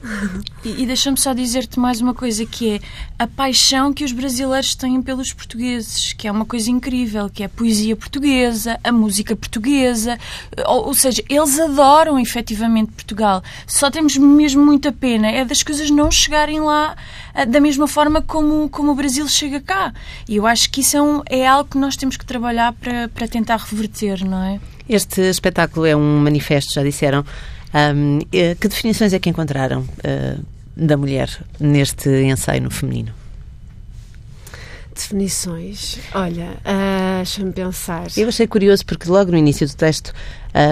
E, 0.63 0.83
e 0.83 0.85
deixa-me 0.85 1.17
só 1.17 1.33
dizer-te 1.33 1.79
mais 1.79 2.01
uma 2.01 2.13
coisa 2.13 2.45
que 2.45 2.75
é 2.75 2.79
a 3.17 3.25
paixão 3.25 3.91
que 3.91 4.03
os 4.03 4.11
brasileiros 4.11 4.75
têm 4.75 5.01
pelos 5.01 5.33
portugueses, 5.33 6.13
que 6.13 6.27
é 6.27 6.31
uma 6.31 6.45
coisa 6.45 6.69
incrível, 6.69 7.31
que 7.31 7.41
é 7.41 7.47
a 7.47 7.49
poesia 7.49 7.95
portuguesa, 7.95 8.79
a 8.83 8.91
música 8.91 9.35
portuguesa, 9.35 10.19
ou, 10.67 10.87
ou 10.87 10.93
seja, 10.93 11.23
eles 11.27 11.59
adoram 11.59 12.19
efetivamente 12.19 12.91
Portugal. 12.91 13.43
Só 13.65 13.89
temos 13.89 14.15
mesmo 14.15 14.63
muita 14.63 14.91
pena 14.91 15.31
é 15.31 15.43
das 15.43 15.63
coisas 15.63 15.89
não 15.89 16.11
chegarem 16.11 16.59
lá 16.59 16.95
ah, 17.33 17.43
da 17.43 17.59
mesma 17.59 17.87
forma 17.87 18.21
como, 18.21 18.69
como 18.69 18.91
o 18.91 18.95
Brasil 18.95 19.27
chega 19.27 19.59
cá. 19.59 19.91
E 20.29 20.35
eu 20.35 20.45
acho 20.45 20.69
que 20.69 20.81
isso 20.81 20.95
é, 20.95 21.01
um, 21.01 21.23
é 21.27 21.47
algo 21.47 21.71
que 21.71 21.77
nós 21.79 21.95
temos 21.95 22.17
que 22.17 22.25
trabalhar 22.25 22.73
para, 22.73 23.09
para 23.09 23.27
tentar 23.27 23.57
reverter, 23.57 24.23
não 24.23 24.43
é? 24.43 24.59
Este 24.87 25.21
espetáculo 25.21 25.87
é 25.87 25.95
um 25.95 26.19
manifesto, 26.19 26.73
já 26.75 26.83
disseram, 26.83 27.25
um, 27.73 28.19
eh, 28.33 28.55
que 28.55 28.67
definições 28.67 29.13
é 29.13 29.19
que 29.19 29.29
encontraram 29.29 29.81
uh, 29.81 30.45
da 30.75 30.97
mulher 30.97 31.29
neste 31.59 32.09
ensaio 32.23 32.61
no 32.61 32.71
feminino? 32.71 33.13
Definições. 34.93 35.97
Olha, 36.13 36.49
uh, 36.65 37.17
deixa-me 37.17 37.51
pensar. 37.51 38.07
Eu 38.15 38.27
achei 38.27 38.45
curioso 38.45 38.85
porque 38.85 39.09
logo 39.09 39.31
no 39.31 39.37
início 39.37 39.65
do 39.65 39.73
texto, 39.73 40.13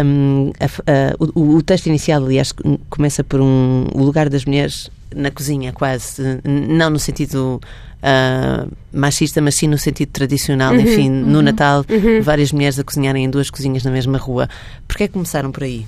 um, 0.06 0.52
a, 0.60 0.66
a, 0.66 1.16
o, 1.34 1.56
o, 1.56 1.64
texto 1.64 1.88
inicial, 1.88 2.24
aliás, 2.24 2.54
começa 2.90 3.24
por 3.24 3.40
um, 3.40 3.88
o 3.94 4.04
lugar 4.04 4.30
das 4.30 4.46
mulheres 4.46 4.90
na 5.16 5.32
cozinha, 5.32 5.72
quase. 5.72 6.22
Não 6.44 6.90
no 6.90 7.00
sentido 7.00 7.62
uh, 8.04 8.72
machista, 8.92 9.42
mas 9.42 9.56
sim 9.56 9.68
no 9.68 9.78
sentido 9.78 10.10
tradicional. 10.10 10.74
Uhum, 10.74 10.82
Enfim, 10.82 11.10
uhum, 11.10 11.26
no 11.26 11.42
Natal, 11.42 11.86
uhum. 11.90 12.22
várias 12.22 12.52
mulheres 12.52 12.78
a 12.78 12.84
cozinharem 12.84 13.26
em 13.26 13.30
duas 13.30 13.50
cozinhas 13.50 13.84
na 13.84 13.92
mesma 13.92 14.18
rua. 14.18 14.50
Porquê 14.88 15.08
começaram 15.08 15.52
por 15.52 15.64
aí? 15.64 15.86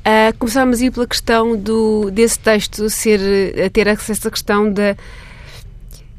Uh, 0.00 0.36
começámos 0.38 0.80
a 0.80 0.84
ir 0.84 0.90
pela 0.90 1.06
questão 1.06 1.56
do, 1.56 2.10
desse 2.10 2.38
texto 2.38 2.88
ser, 2.88 3.20
a 3.66 3.68
ter 3.68 3.86
acesso 3.86 4.28
à 4.28 4.30
questão 4.30 4.72
da, 4.72 4.96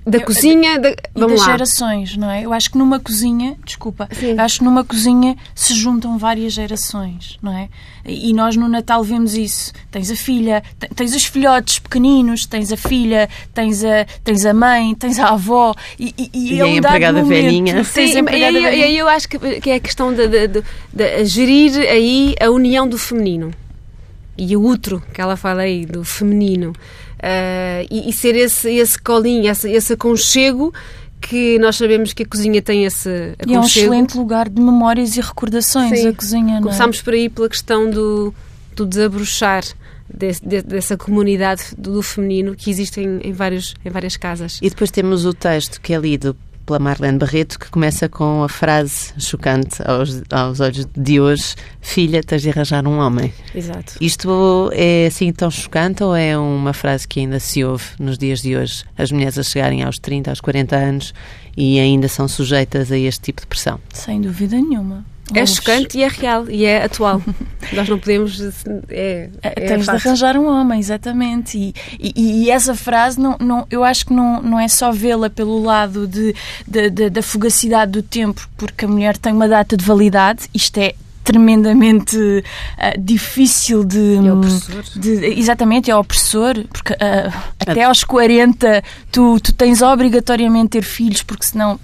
da 0.05 0.17
eu, 0.17 0.25
cozinha 0.25 0.79
da, 0.79 0.89
e 0.89 0.95
das 1.15 1.39
lá. 1.39 1.45
gerações, 1.45 2.17
não 2.17 2.29
é? 2.29 2.43
Eu 2.43 2.53
acho 2.53 2.71
que 2.71 2.77
numa 2.77 2.99
cozinha, 2.99 3.55
desculpa, 3.63 4.09
acho 4.37 4.59
que 4.59 4.65
numa 4.65 4.83
cozinha 4.83 5.35
se 5.53 5.73
juntam 5.75 6.17
várias 6.17 6.53
gerações, 6.53 7.37
não 7.41 7.55
é? 7.55 7.69
E 8.05 8.33
nós 8.33 8.55
no 8.55 8.67
Natal 8.67 9.03
vemos 9.03 9.35
isso. 9.35 9.71
Tens 9.91 10.09
a 10.09 10.15
filha, 10.15 10.63
tens 10.95 11.13
os 11.15 11.25
filhotes 11.25 11.77
pequeninos, 11.77 12.47
tens 12.47 12.71
a 12.71 12.77
filha, 12.77 13.29
tens 13.53 13.83
a, 13.83 14.05
tens 14.23 14.43
a 14.43 14.53
mãe, 14.53 14.95
tens 14.95 15.19
a 15.19 15.29
avó 15.29 15.75
e, 15.99 16.13
e, 16.17 16.29
e, 16.33 16.53
e 16.55 16.61
a 16.61 16.67
empregada 16.67 17.23
velhinha. 17.23 17.83
Sim, 17.83 18.11
e 18.11 18.83
aí 18.83 18.97
eu 18.97 19.07
acho 19.07 19.29
que, 19.29 19.37
que 19.59 19.69
é 19.69 19.75
a 19.75 19.79
questão 19.79 20.11
de, 20.13 20.27
de, 20.27 20.47
de, 20.47 20.63
de 20.93 21.25
gerir 21.25 21.77
aí 21.87 22.35
a 22.39 22.49
união 22.49 22.87
do 22.87 22.97
feminino 22.97 23.51
e 24.37 24.55
o 24.55 24.63
outro 24.63 25.01
que 25.13 25.21
ela 25.21 25.35
fala 25.35 25.61
aí, 25.63 25.85
do 25.85 26.03
feminino. 26.03 26.71
Uh, 26.71 27.85
e, 27.89 28.09
e, 28.09 28.13
ser 28.13 28.35
esse, 28.35 28.71
esse 28.71 28.99
colinho, 28.99 29.49
esse, 29.49 29.69
esse 29.69 29.93
aconchego 29.93 30.73
que 31.19 31.59
nós 31.59 31.75
sabemos 31.75 32.13
que 32.13 32.23
a 32.23 32.25
cozinha 32.25 32.61
tem 32.61 32.85
esse 32.85 33.09
aconchego. 33.37 33.51
E 33.51 33.53
é 33.53 33.59
um 33.59 33.63
excelente 33.63 34.17
lugar 34.17 34.49
de 34.49 34.59
memórias 34.59 35.15
e 35.15 35.21
recordações, 35.21 35.99
Sim. 35.99 36.07
a 36.07 36.13
cozinha. 36.13 36.59
Começámos 36.61 36.99
é? 36.99 37.03
por 37.03 37.13
aí 37.13 37.29
pela 37.29 37.47
questão 37.47 37.89
do, 37.89 38.33
do 38.75 38.85
desabrochar 38.85 39.63
desse, 40.11 40.43
dessa 40.43 40.97
comunidade 40.97 41.63
do, 41.77 41.93
do, 41.93 42.01
feminino 42.01 42.55
que 42.55 42.71
existe 42.71 42.99
em, 42.99 43.19
em, 43.23 43.31
vários, 43.31 43.75
em 43.85 43.89
várias 43.89 44.17
casas. 44.17 44.59
E 44.61 44.69
depois 44.69 44.89
temos 44.89 45.25
o 45.25 45.33
texto 45.33 45.79
que 45.79 45.93
é 45.93 45.97
lido 45.99 46.35
pela 46.71 46.79
Marlene 46.79 47.17
Barreto, 47.17 47.59
que 47.59 47.69
começa 47.69 48.07
com 48.07 48.43
a 48.43 48.47
frase 48.47 49.11
chocante 49.17 49.81
aos, 49.85 50.21
aos 50.31 50.61
olhos 50.61 50.87
de 50.95 51.19
hoje: 51.19 51.55
Filha, 51.81 52.23
tens 52.23 52.41
de 52.41 52.49
arranjar 52.49 52.87
um 52.87 52.97
homem. 52.97 53.33
Exato. 53.53 53.95
Isto 53.99 54.69
é 54.73 55.07
assim 55.07 55.33
tão 55.33 55.51
chocante 55.51 56.01
ou 56.01 56.15
é 56.15 56.37
uma 56.37 56.71
frase 56.71 57.05
que 57.05 57.19
ainda 57.19 57.41
se 57.41 57.63
ouve 57.63 57.83
nos 57.99 58.17
dias 58.17 58.41
de 58.41 58.55
hoje? 58.55 58.85
As 58.97 59.11
mulheres 59.11 59.37
a 59.37 59.43
chegarem 59.43 59.83
aos 59.83 59.99
30, 59.99 60.29
aos 60.29 60.39
40 60.39 60.75
anos 60.77 61.13
e 61.57 61.77
ainda 61.77 62.07
são 62.07 62.27
sujeitas 62.27 62.89
a 62.89 62.97
este 62.97 63.21
tipo 63.21 63.41
de 63.41 63.47
pressão? 63.47 63.77
Sem 63.93 64.21
dúvida 64.21 64.55
nenhuma. 64.55 65.05
É 65.33 65.45
chocante 65.45 65.97
e 65.97 66.03
é 66.03 66.07
real 66.07 66.49
e 66.49 66.65
é 66.65 66.83
atual. 66.83 67.21
Nós 67.73 67.87
não 67.87 67.97
podemos. 67.97 68.39
É, 68.89 69.29
é, 69.41 69.53
é 69.55 69.67
Temos 69.67 69.85
de 69.85 69.91
arranjar 69.91 70.37
um 70.37 70.47
homem, 70.47 70.79
exatamente. 70.79 71.57
E, 71.57 71.73
e, 71.99 72.43
e, 72.43 72.51
essa 72.51 72.75
frase, 72.75 73.19
não, 73.19 73.37
não, 73.39 73.65
eu 73.69 73.83
acho 73.83 74.05
que 74.05 74.13
não, 74.13 74.41
não 74.41 74.59
é 74.59 74.67
só 74.67 74.91
vê-la 74.91 75.29
pelo 75.29 75.61
lado 75.61 76.07
de, 76.07 76.35
de, 76.67 76.89
de, 76.89 77.09
da 77.09 77.21
fugacidade 77.21 77.91
do 77.91 78.03
tempo, 78.03 78.47
porque 78.57 78.85
a 78.85 78.87
mulher 78.87 79.17
tem 79.17 79.33
uma 79.33 79.47
data 79.47 79.77
de 79.77 79.85
validade, 79.85 80.49
isto 80.53 80.77
é 80.79 80.95
tremendamente 81.23 82.17
uh, 82.17 82.99
difícil 82.99 83.83
de, 83.83 84.15
é 84.15 84.33
opressor. 84.33 84.83
de, 84.95 85.25
exatamente 85.39 85.91
é 85.91 85.95
opressor 85.95 86.65
porque 86.67 86.93
uh, 86.93 87.41
até 87.59 87.83
aos 87.83 88.03
40 88.03 88.83
tu, 89.11 89.39
tu 89.39 89.53
tens 89.53 89.83
obrigatoriamente 89.83 90.69
ter 90.69 90.83
filhos 90.83 91.21
porque 91.21 91.45
senão 91.45 91.79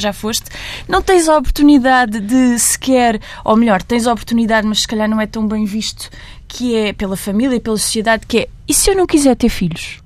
já 0.00 0.12
foste, 0.12 0.46
não 0.88 1.02
tens 1.02 1.28
a 1.28 1.36
oportunidade 1.36 2.20
de 2.20 2.58
sequer, 2.58 3.20
ou 3.44 3.56
melhor, 3.56 3.82
tens 3.82 4.06
a 4.06 4.12
oportunidade, 4.12 4.66
mas 4.66 4.80
se 4.80 4.88
calhar 4.88 5.08
não 5.08 5.20
é 5.20 5.26
tão 5.26 5.46
bem 5.46 5.64
visto, 5.64 6.10
que 6.48 6.74
é 6.74 6.92
pela 6.92 7.16
família 7.16 7.56
e 7.56 7.60
pela 7.60 7.76
sociedade, 7.76 8.26
que 8.26 8.38
é, 8.38 8.48
e 8.66 8.74
se 8.74 8.90
eu 8.90 8.96
não 8.96 9.06
quiser 9.06 9.36
ter 9.36 9.48
filhos? 9.48 10.00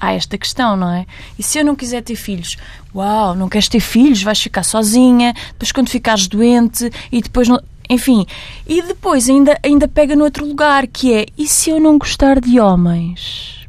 Há 0.00 0.12
esta 0.12 0.36
questão, 0.36 0.76
não 0.76 0.90
é? 0.90 1.06
E 1.38 1.42
se 1.42 1.58
eu 1.58 1.64
não 1.64 1.74
quiser 1.74 2.02
ter 2.02 2.16
filhos? 2.16 2.56
Uau, 2.94 3.34
não 3.34 3.48
queres 3.48 3.68
ter 3.68 3.80
filhos? 3.80 4.22
Vais 4.22 4.40
ficar 4.40 4.62
sozinha, 4.62 5.32
depois 5.52 5.72
quando 5.72 5.88
ficares 5.88 6.26
doente 6.26 6.90
e 7.10 7.22
depois 7.22 7.48
não... 7.48 7.60
Enfim, 7.88 8.26
e 8.66 8.82
depois 8.82 9.28
ainda, 9.28 9.58
ainda 9.62 9.86
pega 9.86 10.16
no 10.16 10.24
outro 10.24 10.44
lugar, 10.44 10.86
que 10.88 11.14
é, 11.14 11.26
e 11.38 11.46
se 11.46 11.70
eu 11.70 11.78
não 11.78 11.96
gostar 11.96 12.40
de 12.40 12.58
homens? 12.58 13.64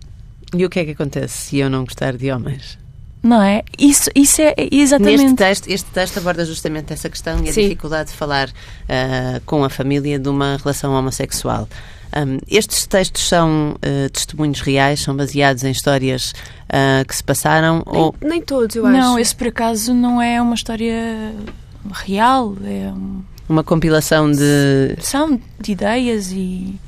E 0.56 0.66
o 0.66 0.70
que 0.70 0.80
é 0.80 0.86
que 0.86 0.92
acontece 0.92 1.38
se 1.38 1.58
eu 1.60 1.70
não 1.70 1.84
gostar 1.84 2.18
de 2.18 2.32
homens? 2.32 2.80
Não 3.28 3.42
é? 3.42 3.62
Isso, 3.78 4.10
isso 4.16 4.42
é 4.42 4.56
exatamente. 4.72 5.22
Neste 5.22 5.36
texto, 5.36 5.68
este 5.68 5.92
texto 5.92 6.18
aborda 6.20 6.46
justamente 6.46 6.94
essa 6.94 7.10
questão 7.10 7.44
e 7.44 7.50
a 7.50 7.54
Sim. 7.54 7.64
dificuldade 7.64 8.12
de 8.12 8.16
falar 8.16 8.48
uh, 8.48 9.42
com 9.46 9.66
a 9.66 9.70
família 9.70 10.18
de 10.18 10.30
uma 10.30 10.56
relação 10.56 10.94
homossexual. 10.94 11.68
Um, 12.16 12.38
estes 12.48 12.88
textos 12.88 13.28
são 13.28 13.76
uh, 13.76 14.10
testemunhos 14.12 14.62
reais, 14.62 15.02
são 15.02 15.14
baseados 15.14 15.66
em 15.66 15.72
histórias 15.72 16.32
uh, 16.70 17.06
que 17.06 17.14
se 17.14 17.22
passaram? 17.22 17.84
Nem, 17.86 18.02
ou... 18.02 18.16
nem 18.22 18.42
todos, 18.42 18.78
eu 18.78 18.84
não, 18.84 18.90
acho. 18.92 19.00
Não, 19.00 19.20
esse 19.20 19.36
por 19.36 19.48
acaso 19.48 19.94
não 19.94 20.22
é 20.22 20.42
uma 20.42 20.56
história 20.56 21.34
real, 21.92 22.56
é 22.64 22.94
um... 22.94 23.22
uma 23.50 23.62
compilação 23.62 24.32
de. 24.32 24.96
São 25.02 25.38
de 25.60 25.74
ideias 25.74 26.32
e 26.32 26.80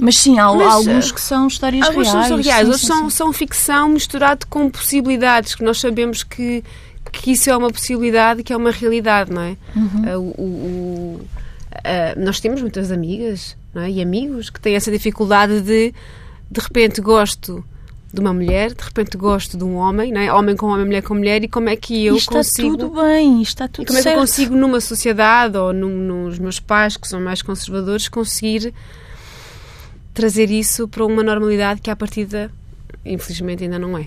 mas 0.00 0.16
sim, 0.18 0.38
há 0.38 0.52
Mas, 0.52 0.72
alguns 0.72 1.12
que 1.12 1.20
são 1.20 1.46
histórias 1.46 1.86
alguns 1.86 2.12
reais. 2.12 2.28
São 2.28 2.40
reais, 2.40 2.68
outros 2.68 2.86
são, 2.86 3.10
são 3.10 3.32
ficção 3.32 3.88
misturado 3.88 4.46
com 4.46 4.70
possibilidades, 4.70 5.54
que 5.54 5.62
nós 5.62 5.78
sabemos 5.78 6.22
que, 6.22 6.64
que 7.12 7.32
isso 7.32 7.50
é 7.50 7.56
uma 7.56 7.70
possibilidade, 7.70 8.42
que 8.42 8.52
é 8.52 8.56
uma 8.56 8.70
realidade, 8.70 9.32
não 9.32 9.42
é? 9.42 9.56
Uhum. 9.76 10.02
Uh, 10.02 10.34
o, 10.38 10.42
o, 10.42 11.20
uh, 11.20 12.24
nós 12.24 12.40
temos 12.40 12.60
muitas 12.60 12.90
amigas 12.90 13.56
é? 13.74 13.90
e 13.90 14.00
amigos 14.00 14.50
que 14.50 14.60
têm 14.60 14.74
essa 14.74 14.90
dificuldade 14.90 15.60
de 15.60 15.94
de 16.50 16.60
repente 16.60 17.00
gosto 17.00 17.64
de 18.12 18.20
uma 18.20 18.32
mulher, 18.32 18.74
de 18.74 18.82
repente 18.82 19.16
gosto 19.16 19.56
de 19.56 19.62
um 19.62 19.76
homem, 19.76 20.12
não 20.12 20.20
é? 20.20 20.32
homem 20.32 20.56
com 20.56 20.66
homem, 20.66 20.84
mulher 20.84 21.02
com 21.02 21.14
mulher, 21.14 21.44
e 21.44 21.48
como 21.48 21.68
é 21.68 21.76
que 21.76 22.06
eu 22.06 22.16
está 22.16 22.32
consigo. 22.32 22.74
Está 22.74 22.88
tudo 22.88 23.00
bem, 23.00 23.42
está 23.42 23.68
tudo 23.68 23.84
e 23.84 23.86
como 23.86 24.02
certo. 24.02 24.08
é 24.08 24.10
que 24.10 24.16
eu 24.16 24.20
consigo, 24.20 24.56
numa 24.56 24.80
sociedade 24.80 25.56
ou 25.56 25.72
num, 25.72 26.24
nos 26.26 26.38
meus 26.38 26.58
pais, 26.58 26.96
que 26.96 27.06
são 27.06 27.20
mais 27.20 27.40
conservadores, 27.40 28.08
conseguir 28.08 28.74
trazer 30.14 30.50
isso 30.50 30.88
para 30.88 31.04
uma 31.04 31.22
normalidade 31.22 31.80
que, 31.80 31.90
à 31.90 31.96
partida, 31.96 32.50
infelizmente, 33.04 33.64
ainda 33.64 33.78
não 33.78 33.96
é. 33.96 34.06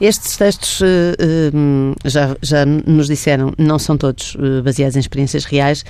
Estes 0.00 0.36
textos, 0.36 0.80
uh, 0.80 0.84
uh, 0.84 1.94
já, 2.04 2.36
já 2.42 2.66
nos 2.66 3.06
disseram, 3.06 3.54
não 3.56 3.78
são 3.78 3.96
todos 3.96 4.34
uh, 4.34 4.62
baseados 4.62 4.96
em 4.96 5.00
experiências 5.00 5.44
reais. 5.44 5.84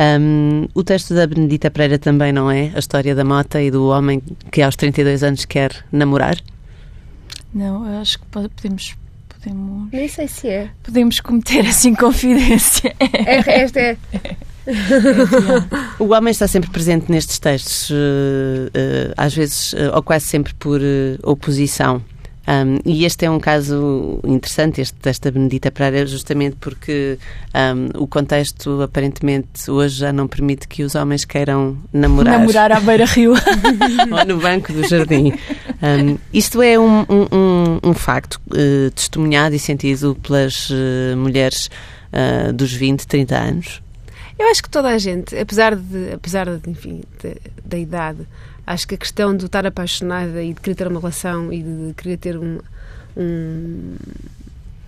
Um, 0.00 0.66
o 0.72 0.82
texto 0.82 1.14
da 1.14 1.26
Benedita 1.26 1.70
Pereira 1.70 1.98
também 1.98 2.32
não 2.32 2.50
é? 2.50 2.72
A 2.74 2.78
história 2.78 3.14
da 3.14 3.22
mota 3.22 3.60
e 3.60 3.70
do 3.70 3.88
homem 3.88 4.22
que 4.50 4.62
aos 4.62 4.76
32 4.76 5.22
anos 5.22 5.44
quer 5.44 5.84
namorar? 5.92 6.36
Não, 7.52 7.86
eu 7.86 8.00
acho 8.00 8.18
que 8.18 8.24
podemos 8.26 8.94
podemos. 9.40 9.90
Nem 9.92 10.08
sei 10.08 10.28
se 10.28 10.48
é. 10.48 10.70
Podemos 10.82 11.20
cometer 11.20 11.66
assim 11.66 11.94
confidência. 11.96 12.94
É, 12.98 13.62
esta 13.62 13.80
é. 13.80 13.96
O 15.98 16.12
homem 16.14 16.30
está 16.30 16.46
sempre 16.46 16.70
presente 16.70 17.10
nestes 17.10 17.38
textos, 17.38 17.90
eh, 17.90 18.70
eh, 18.74 19.14
às 19.16 19.34
vezes, 19.34 19.74
eh, 19.74 19.90
ou 19.94 20.02
quase 20.02 20.26
sempre 20.26 20.54
por 20.54 20.80
oposição. 21.22 22.02
Um, 22.48 22.80
e 22.84 23.04
este 23.04 23.26
é 23.26 23.30
um 23.30 23.38
caso 23.38 24.18
interessante, 24.24 24.80
este 24.80 24.96
desta 25.00 25.30
Benedita 25.30 25.70
Pereira, 25.70 26.04
justamente 26.04 26.56
porque 26.58 27.16
um, 27.54 28.02
o 28.02 28.08
contexto 28.08 28.82
aparentemente 28.82 29.70
hoje 29.70 30.00
já 30.00 30.12
não 30.12 30.26
permite 30.26 30.66
que 30.66 30.82
os 30.82 30.96
homens 30.96 31.24
queiram 31.24 31.78
namorar. 31.92 32.40
Namorar 32.40 32.72
à 32.72 32.80
beira-rio. 32.80 33.34
Ou 34.10 34.24
no 34.24 34.38
banco 34.38 34.72
do 34.72 34.88
jardim. 34.88 35.32
Um, 35.80 36.18
isto 36.32 36.60
é 36.60 36.76
um, 36.76 37.02
um, 37.02 37.90
um 37.90 37.94
facto 37.94 38.40
uh, 38.48 38.90
testemunhado 38.96 39.54
e 39.54 39.58
sentido 39.58 40.16
pelas 40.20 40.70
uh, 40.70 41.16
mulheres 41.16 41.70
uh, 42.12 42.52
dos 42.52 42.72
20, 42.72 43.06
30 43.06 43.38
anos? 43.38 43.82
Eu 44.40 44.50
acho 44.50 44.62
que 44.62 44.70
toda 44.70 44.88
a 44.88 44.96
gente, 44.96 45.36
apesar 45.36 45.76
de, 45.76 46.14
apesar 46.14 46.46
de, 46.46 46.70
enfim, 46.70 47.02
de, 47.22 47.36
da 47.62 47.76
idade, 47.76 48.26
acho 48.66 48.88
que 48.88 48.94
a 48.94 48.98
questão 48.98 49.36
de 49.36 49.44
estar 49.44 49.66
apaixonada 49.66 50.42
e 50.42 50.54
de 50.54 50.60
querer 50.62 50.76
ter 50.76 50.88
uma 50.88 50.98
relação 50.98 51.52
e 51.52 51.62
de 51.62 51.92
querer 51.94 52.16
ter 52.16 52.38
um, 52.38 52.58
um, 53.14 53.96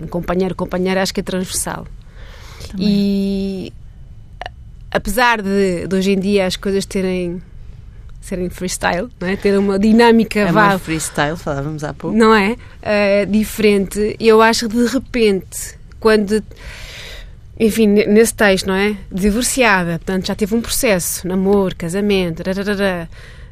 um 0.00 0.06
companheiro, 0.06 0.54
companheira, 0.54 1.02
acho 1.02 1.12
que 1.12 1.20
é 1.20 1.22
transversal. 1.22 1.86
Também. 2.70 2.88
E 2.88 3.72
apesar 4.90 5.42
de, 5.42 5.86
de, 5.86 5.96
hoje 5.96 6.12
em 6.12 6.18
dia 6.18 6.46
as 6.46 6.56
coisas 6.56 6.86
terem 6.86 7.42
serem 8.22 8.48
freestyle, 8.48 9.10
não 9.20 9.28
é? 9.28 9.36
ter 9.36 9.58
uma 9.58 9.78
dinâmica 9.78 10.40
é 10.40 10.50
vá, 10.50 10.78
freestyle, 10.78 11.36
falávamos 11.36 11.84
há 11.84 11.92
pouco, 11.92 12.16
não 12.16 12.34
é? 12.34 12.52
Uh, 12.52 13.30
diferente. 13.30 14.16
Eu 14.18 14.40
acho 14.40 14.66
que 14.66 14.76
de 14.78 14.86
repente, 14.86 15.78
quando 16.00 16.42
enfim, 17.58 17.86
nesse 17.86 18.34
texto, 18.34 18.66
não 18.66 18.74
é? 18.74 18.96
Divorciada, 19.10 19.98
portanto 19.98 20.26
já 20.26 20.34
teve 20.34 20.54
um 20.54 20.60
processo, 20.60 21.26
namoro, 21.26 21.76
casamento, 21.76 22.42
rararara. 22.42 23.08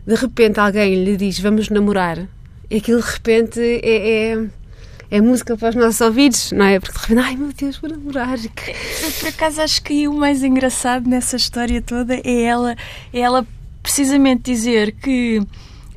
de 0.07 0.14
repente 0.14 0.59
alguém 0.59 1.04
lhe 1.04 1.16
diz 1.16 1.38
vamos 1.38 1.69
namorar, 1.69 2.26
e 2.71 2.76
aquilo 2.76 3.02
de 3.02 3.11
repente 3.11 3.61
é, 3.61 4.33
é, 4.33 4.47
é, 5.11 5.21
música 5.21 5.57
para 5.57 5.71
os 5.71 5.75
nossos 5.75 6.00
ouvidos, 6.00 6.52
não 6.52 6.64
é? 6.64 6.80
Porque 6.80 6.97
de 6.97 7.00
repente, 7.00 7.26
ai 7.26 7.37
meu 7.37 7.52
Deus, 7.52 7.76
vou 7.78 7.90
namorar. 7.90 8.38
Eu, 8.38 9.11
por 9.19 9.28
acaso 9.28 9.61
acho 9.61 9.83
que 9.83 10.09
o 10.09 10.12
mais 10.12 10.42
engraçado 10.42 11.09
nessa 11.09 11.37
história 11.37 11.83
toda 11.83 12.14
é 12.14 12.42
ela, 12.42 12.76
é 13.12 13.21
ela 13.21 13.47
precisamente 13.83 14.42
dizer 14.42 14.92
que 14.92 15.38
uh, 15.38 15.47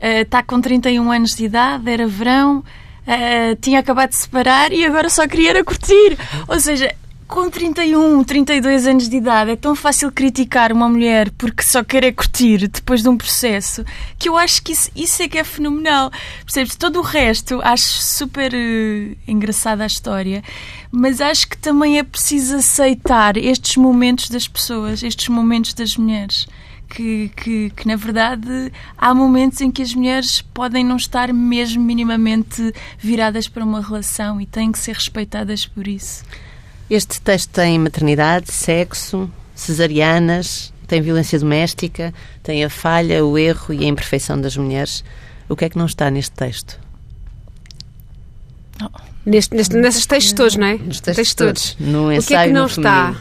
está 0.01 0.41
com 0.41 0.59
31 0.59 1.11
anos 1.11 1.35
de 1.35 1.45
idade, 1.45 1.89
era 1.89 2.07
verão. 2.07 2.63
Uh, 3.05 3.55
tinha 3.59 3.79
acabado 3.79 4.09
de 4.09 4.15
se 4.15 4.21
separar 4.23 4.71
e 4.71 4.85
agora 4.85 5.09
só 5.09 5.27
queria 5.27 5.51
era 5.51 5.63
curtir. 5.63 6.17
Ou 6.47 6.59
seja, 6.59 6.93
com 7.33 7.49
31, 7.49 8.23
32 8.23 8.85
anos 8.85 9.09
de 9.09 9.17
idade 9.17 9.49
é 9.49 9.55
tão 9.55 9.73
fácil 9.73 10.11
criticar 10.11 10.71
uma 10.71 10.87
mulher 10.87 11.31
porque 11.31 11.63
só 11.63 11.83
quer 11.83 12.03
é 12.03 12.11
curtir 12.11 12.67
depois 12.67 13.01
de 13.01 13.09
um 13.09 13.17
processo 13.17 13.83
que 14.19 14.29
eu 14.29 14.37
acho 14.37 14.61
que 14.61 14.73
isso, 14.73 14.91
isso 14.95 15.23
é 15.23 15.27
que 15.27 15.39
é 15.39 15.43
fenomenal. 15.43 16.11
Percebes? 16.45 16.75
Todo 16.75 16.99
o 16.99 17.01
resto 17.01 17.59
acho 17.63 18.03
super 18.03 18.53
uh, 18.53 19.17
engraçada 19.27 19.83
a 19.83 19.87
história, 19.87 20.43
mas 20.91 21.19
acho 21.19 21.49
que 21.49 21.57
também 21.57 21.97
é 21.97 22.03
preciso 22.03 22.57
aceitar 22.57 23.35
estes 23.35 23.77
momentos 23.77 24.29
das 24.29 24.47
pessoas, 24.47 25.01
estes 25.01 25.27
momentos 25.27 25.73
das 25.73 25.97
mulheres. 25.97 26.47
Que, 26.87 27.31
que, 27.35 27.71
que, 27.71 27.87
na 27.87 27.95
verdade 27.95 28.71
há 28.95 29.15
momentos 29.15 29.59
em 29.61 29.71
que 29.71 29.81
as 29.81 29.95
mulheres 29.95 30.43
podem 30.53 30.85
não 30.85 30.97
estar 30.97 31.33
mesmo 31.33 31.83
minimamente 31.83 32.71
viradas 32.99 33.47
para 33.47 33.65
uma 33.65 33.81
relação 33.81 34.39
e 34.39 34.45
têm 34.45 34.71
que 34.71 34.77
ser 34.77 34.93
respeitadas 34.93 35.65
por 35.65 35.87
isso. 35.87 36.23
Este 36.95 37.19
texto 37.21 37.49
tem 37.49 37.79
maternidade, 37.79 38.51
sexo, 38.51 39.27
cesarianas, 39.55 40.71
tem 40.87 41.01
violência 41.01 41.39
doméstica, 41.39 42.13
tem 42.43 42.63
a 42.63 42.69
falha, 42.69 43.25
o 43.25 43.35
erro 43.37 43.73
e 43.73 43.83
a 43.83 43.87
imperfeição 43.87 44.39
das 44.39 44.55
mulheres. 44.55 45.03
O 45.49 45.55
que 45.55 45.65
é 45.65 45.69
que 45.69 45.77
não 45.77 45.87
está 45.87 46.11
neste 46.11 46.31
texto? 46.35 46.79
Oh. 48.81 48.89
Neste, 49.25 49.55
neste, 49.55 49.75
nesses 49.75 50.05
textos 50.05 50.33
todos, 50.33 50.55
não 50.55 50.67
é? 50.67 50.73
Nos 50.77 50.99
textos, 50.99 51.33
todos. 51.33 51.77
No 51.79 52.15
o 52.15 52.21
que 52.23 52.35
é 52.35 52.45
que 52.47 52.53
não 52.53 52.67
está? 52.67 53.15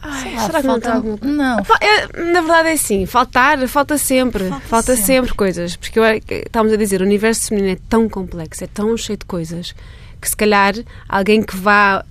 Ai, 0.00 0.38
Será 0.46 0.60
que 0.60 0.66
não 0.66 0.74
falta- 0.74 0.78
está 0.78 0.94
alguma 0.94 1.18
coisa? 1.18 1.34
Não, 1.34 1.64
Fa- 1.64 1.78
é, 1.80 2.22
na 2.32 2.40
verdade 2.40 2.68
é 2.70 2.72
assim, 2.72 3.04
faltar, 3.06 3.68
falta 3.68 3.98
sempre. 3.98 4.48
Falta 4.48 4.66
Falta, 4.66 4.96
sempre. 4.96 5.06
sempre. 5.06 5.34
coisas. 5.34 5.76
Porque 5.76 5.98
eu, 5.98 6.04
estávamos 6.46 6.72
a 6.72 6.76
dizer, 6.76 7.00
o 7.00 7.04
universo 7.04 7.48
feminino 7.48 7.72
é 7.74 7.78
tão 7.88 8.08
complexo, 8.08 8.64
é 8.64 8.66
tão 8.66 8.96
cheio 8.96 9.18
de 9.18 9.26
coisas, 9.26 9.74
que 10.20 10.28
se 10.28 10.36
calhar 10.36 10.74
alguém 11.08 11.42
que 11.42 11.56
vá 11.56 12.04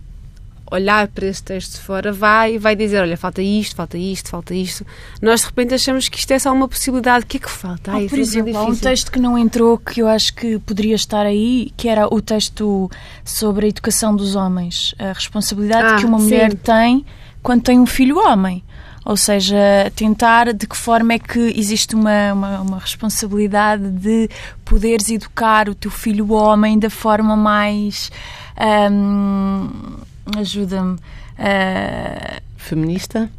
olhar 0.70 1.08
para 1.08 1.26
este 1.28 1.44
texto 1.44 1.76
de 1.76 1.80
fora 1.80 2.12
vai 2.12 2.56
e 2.56 2.58
vai 2.58 2.76
dizer, 2.76 3.00
olha, 3.02 3.16
falta 3.16 3.42
isto, 3.42 3.76
falta 3.76 3.98
isto, 3.98 4.30
falta 4.30 4.54
isto. 4.54 4.86
Nós 5.22 5.40
de 5.42 5.46
repente 5.48 5.74
achamos 5.74 6.10
que 6.10 6.18
isto 6.20 6.32
é 6.32 6.40
só 6.40 6.52
uma 6.52 6.68
possibilidade. 6.68 7.24
O 7.24 7.28
que 7.28 7.38
é 7.38 7.40
que 7.40 7.50
falta? 7.50 7.92
Ah, 7.92 8.02
por 8.10 8.18
é 8.18 8.22
exemplo, 8.22 8.58
há 8.58 8.66
um 8.66 8.76
texto 8.76 9.12
que 9.12 9.20
não 9.20 9.38
entrou 9.38 9.78
que 9.78 10.02
eu 10.02 10.08
acho 10.08 10.34
que 10.34 10.60
poderia 10.60 10.96
estar 10.96 11.26
aí, 11.26 11.72
que 11.78 11.88
era 11.88 12.14
o 12.14 12.22
texto 12.22 12.92
sobre 13.24 13.66
a 13.68 13.70
educação 13.70 14.16
dos 14.16 14.36
homens, 14.36 14.94
a 15.00 15.14
responsabilidade 15.14 15.94
Ah, 15.94 15.96
que 15.98 16.06
uma 16.06 16.18
mulher 16.18 16.52
sim. 16.52 16.58
tem 16.58 17.06
quando 17.42 17.62
tem 17.64 17.80
um 17.80 17.86
filho 17.86 18.18
homem. 18.18 18.62
Ou 19.08 19.16
seja, 19.16 19.56
tentar 19.96 20.52
de 20.52 20.68
que 20.68 20.76
forma 20.76 21.14
é 21.14 21.20
que 21.20 21.40
existe 21.40 21.96
uma, 21.96 22.34
uma, 22.34 22.60
uma 22.60 22.78
responsabilidade 22.78 23.90
de 23.90 24.30
poderes 24.66 25.10
educar 25.10 25.70
o 25.70 25.76
teu 25.76 25.90
filho 25.90 26.34
homem 26.34 26.78
da 26.78 26.90
forma 26.90 27.34
mais. 27.38 28.12
ahm, 28.58 29.70
ajuda-me. 30.38 31.00
ah, 31.40 32.42
Feminista? 32.58 33.32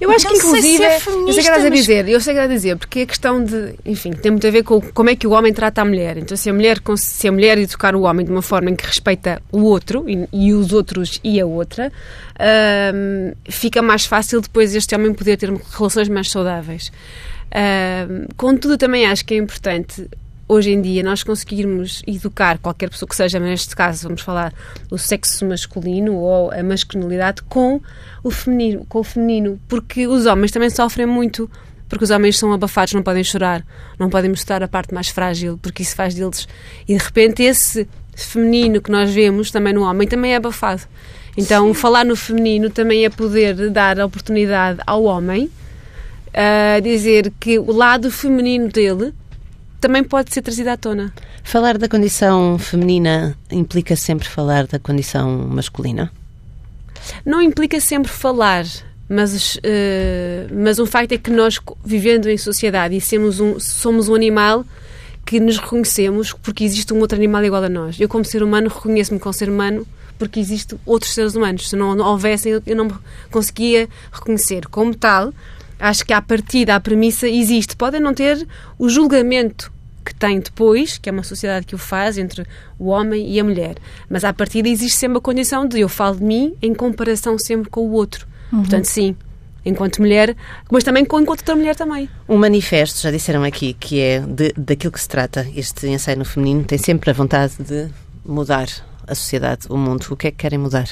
Eu 0.00 0.10
acho 0.10 0.24
Não 0.26 0.32
que, 0.32 0.40
sei 0.40 0.48
inclusive, 0.48 0.76
se 0.76 0.82
é 0.82 0.86
eu 0.86 0.90
sei 0.90 0.96
o 0.96 1.00
que 1.00 1.10
feminista, 1.10 1.40
estás 1.40 1.64
a 1.64 1.68
dizer, 1.70 2.08
eu 2.08 2.20
sei 2.20 2.34
o 2.34 2.36
que 2.36 2.42
estás 2.42 2.50
a 2.50 2.54
dizer, 2.54 2.76
porque 2.76 3.00
a 3.00 3.06
questão 3.06 3.42
de, 3.42 3.74
enfim, 3.84 4.12
tem 4.12 4.30
muito 4.30 4.46
a 4.46 4.50
ver 4.50 4.62
com 4.62 4.80
como 4.80 5.08
é 5.10 5.16
que 5.16 5.26
o 5.26 5.30
homem 5.30 5.52
trata 5.52 5.80
a 5.80 5.84
mulher. 5.84 6.18
Então, 6.18 6.36
se 6.36 6.50
a 6.50 6.52
mulher, 6.52 6.78
se 6.96 7.28
a 7.28 7.32
mulher 7.32 7.56
educar 7.58 7.96
o 7.96 8.02
homem 8.02 8.24
de 8.26 8.30
uma 8.30 8.42
forma 8.42 8.70
em 8.70 8.76
que 8.76 8.84
respeita 8.84 9.40
o 9.50 9.62
outro 9.62 10.04
e, 10.08 10.28
e 10.32 10.52
os 10.52 10.72
outros 10.72 11.18
e 11.24 11.40
a 11.40 11.46
outra, 11.46 11.90
ahm, 12.38 13.32
fica 13.48 13.80
mais 13.80 14.04
fácil 14.04 14.40
depois 14.40 14.74
este 14.74 14.94
homem 14.94 15.14
poder 15.14 15.38
ter 15.38 15.50
relações 15.50 16.08
mais 16.08 16.30
saudáveis. 16.30 16.92
Ahm, 17.50 18.26
contudo, 18.36 18.76
também 18.76 19.06
acho 19.06 19.24
que 19.24 19.34
é 19.34 19.38
importante 19.38 20.06
hoje 20.48 20.70
em 20.70 20.80
dia 20.80 21.02
nós 21.02 21.22
conseguirmos 21.22 22.02
educar 22.06 22.58
qualquer 22.58 22.90
pessoa 22.90 23.08
que 23.08 23.16
seja, 23.16 23.40
mas 23.40 23.48
neste 23.48 23.74
caso 23.74 24.04
vamos 24.04 24.22
falar 24.22 24.52
o 24.90 24.98
sexo 24.98 25.44
masculino 25.44 26.14
ou 26.14 26.50
a 26.52 26.62
masculinidade 26.62 27.42
com 27.42 27.80
o 28.22 28.30
feminino, 28.30 28.86
com 28.88 29.00
o 29.00 29.04
feminino, 29.04 29.60
porque 29.68 30.06
os 30.06 30.26
homens 30.26 30.52
também 30.52 30.70
sofrem 30.70 31.06
muito, 31.06 31.50
porque 31.88 32.04
os 32.04 32.10
homens 32.10 32.38
são 32.38 32.52
abafados, 32.52 32.94
não 32.94 33.02
podem 33.02 33.24
chorar, 33.24 33.64
não 33.98 34.08
podem 34.08 34.30
mostrar 34.30 34.62
a 34.62 34.68
parte 34.68 34.94
mais 34.94 35.08
frágil, 35.08 35.58
porque 35.60 35.82
isso 35.82 35.94
faz 35.94 36.14
deles 36.14 36.46
e 36.88 36.96
de 36.96 37.02
repente 37.02 37.42
esse 37.42 37.88
feminino 38.14 38.80
que 38.80 38.90
nós 38.90 39.12
vemos 39.12 39.50
também 39.50 39.72
no 39.72 39.82
homem 39.82 40.08
também 40.08 40.32
é 40.32 40.36
abafado. 40.36 40.82
Então, 41.36 41.74
falar 41.74 42.04
no 42.04 42.16
feminino 42.16 42.70
também 42.70 43.04
é 43.04 43.10
poder 43.10 43.68
dar 43.70 44.00
a 44.00 44.06
oportunidade 44.06 44.80
ao 44.86 45.04
homem 45.04 45.50
a 46.32 46.80
dizer 46.80 47.30
que 47.38 47.58
o 47.58 47.72
lado 47.72 48.10
feminino 48.10 48.68
dele 48.68 49.12
também 49.80 50.02
pode 50.02 50.32
ser 50.32 50.42
trazido 50.42 50.70
à 50.70 50.76
tona. 50.76 51.12
Falar 51.42 51.78
da 51.78 51.88
condição 51.88 52.58
feminina 52.58 53.36
implica 53.50 53.94
sempre 53.96 54.28
falar 54.28 54.66
da 54.66 54.78
condição 54.78 55.46
masculina? 55.48 56.10
Não 57.24 57.40
implica 57.40 57.80
sempre 57.80 58.10
falar, 58.10 58.64
mas, 59.08 59.58
eh, 59.62 60.46
mas 60.52 60.78
um 60.78 60.86
facto 60.86 61.12
é 61.12 61.18
que 61.18 61.30
nós, 61.30 61.60
vivendo 61.84 62.28
em 62.28 62.36
sociedade 62.36 62.96
e 62.96 63.00
somos 63.00 63.38
um, 63.38 63.60
somos 63.60 64.08
um 64.08 64.14
animal 64.14 64.64
que 65.24 65.40
nos 65.40 65.58
reconhecemos 65.58 66.32
porque 66.32 66.64
existe 66.64 66.92
um 66.94 67.00
outro 67.00 67.16
animal 67.16 67.44
igual 67.44 67.64
a 67.64 67.68
nós. 67.68 68.00
Eu, 68.00 68.08
como 68.08 68.24
ser 68.24 68.42
humano, 68.42 68.68
reconheço-me 68.68 69.18
como 69.18 69.32
ser 69.32 69.48
humano 69.48 69.86
porque 70.18 70.40
existem 70.40 70.78
outros 70.86 71.12
seres 71.12 71.34
humanos. 71.34 71.68
Se 71.68 71.76
não, 71.76 71.94
não 71.94 72.06
houvessem, 72.06 72.52
eu, 72.52 72.62
eu 72.66 72.76
não 72.76 72.86
me 72.86 72.94
conseguia 73.30 73.88
reconhecer. 74.12 74.66
Como 74.68 74.94
tal, 74.94 75.32
acho 75.78 76.04
que 76.04 76.12
à 76.12 76.20
partida, 76.22 76.74
à 76.74 76.80
premissa, 76.80 77.28
existe. 77.28 77.76
Podem 77.76 78.00
não 78.00 78.14
ter 78.14 78.46
o 78.78 78.88
julgamento 78.88 79.72
que 80.04 80.14
tem 80.14 80.38
depois, 80.38 80.98
que 80.98 81.08
é 81.08 81.12
uma 81.12 81.24
sociedade 81.24 81.66
que 81.66 81.74
o 81.74 81.78
faz 81.78 82.16
entre 82.16 82.46
o 82.78 82.86
homem 82.86 83.28
e 83.28 83.40
a 83.40 83.44
mulher. 83.44 83.76
Mas 84.08 84.24
à 84.24 84.32
partida 84.32 84.68
existe 84.68 84.96
sempre 84.96 85.18
a 85.18 85.20
condição 85.20 85.66
de 85.66 85.80
eu 85.80 85.88
falo 85.88 86.16
de 86.16 86.24
mim 86.24 86.54
em 86.62 86.72
comparação 86.72 87.36
sempre 87.38 87.68
com 87.68 87.80
o 87.80 87.92
outro. 87.92 88.26
Portanto, 88.50 88.84
sim, 88.84 89.16
enquanto 89.64 90.00
mulher, 90.00 90.36
mas 90.70 90.84
também 90.84 91.04
com 91.04 91.20
enquanto 91.20 91.40
outra 91.40 91.56
mulher 91.56 91.74
também. 91.74 92.08
Um 92.28 92.36
manifesto, 92.36 93.00
já 93.00 93.10
disseram 93.10 93.42
aqui, 93.42 93.74
que 93.74 94.00
é 94.00 94.20
de, 94.20 94.52
daquilo 94.56 94.92
que 94.92 95.00
se 95.00 95.08
trata, 95.08 95.44
este 95.56 95.88
ensaio 95.88 96.18
no 96.18 96.24
feminino, 96.24 96.62
tem 96.62 96.78
sempre 96.78 97.10
a 97.10 97.12
vontade 97.12 97.54
de 97.58 97.88
mudar 98.24 98.68
a 99.06 99.14
sociedade, 99.14 99.66
o 99.68 99.76
mundo. 99.76 100.06
O 100.10 100.16
que 100.16 100.28
é 100.28 100.30
que 100.30 100.36
querem 100.36 100.58
mudar? 100.58 100.88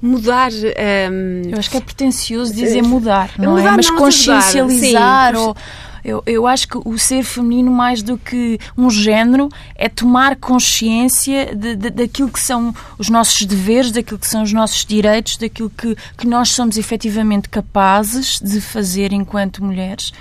Mudar. 0.00 0.50
hum, 0.52 1.42
Eu 1.50 1.58
acho 1.58 1.70
que 1.70 1.76
é 1.76 1.80
pretencioso 1.80 2.54
dizer 2.54 2.82
mudar, 2.82 3.30
não 3.38 3.52
Mudar 3.56 3.72
é? 3.72 3.76
Mas 3.76 3.88
não, 3.88 3.96
consciencializar 3.96 5.34
sim. 5.34 5.40
ou... 5.40 5.56
Eu, 6.04 6.22
eu 6.24 6.46
acho 6.46 6.68
que 6.68 6.78
o 6.84 6.96
ser 6.96 7.24
feminino, 7.24 7.68
mais 7.68 8.00
do 8.00 8.16
que 8.16 8.60
um 8.78 8.88
género, 8.88 9.48
é 9.74 9.88
tomar 9.88 10.36
consciência 10.36 11.52
de, 11.52 11.74
de- 11.74 11.90
daquilo 11.90 12.28
que 12.28 12.38
são 12.38 12.72
os 12.96 13.08
nossos 13.10 13.44
deveres, 13.44 13.90
daquilo 13.90 14.16
que 14.20 14.26
são 14.28 14.44
os 14.44 14.52
nossos 14.52 14.84
direitos, 14.84 15.36
daquilo 15.36 15.68
que, 15.68 15.96
que 16.16 16.24
nós 16.24 16.50
somos 16.50 16.78
efetivamente 16.78 17.48
capazes 17.48 18.38
de 18.40 18.60
fazer 18.60 19.12
enquanto 19.12 19.64
mulheres. 19.64 20.12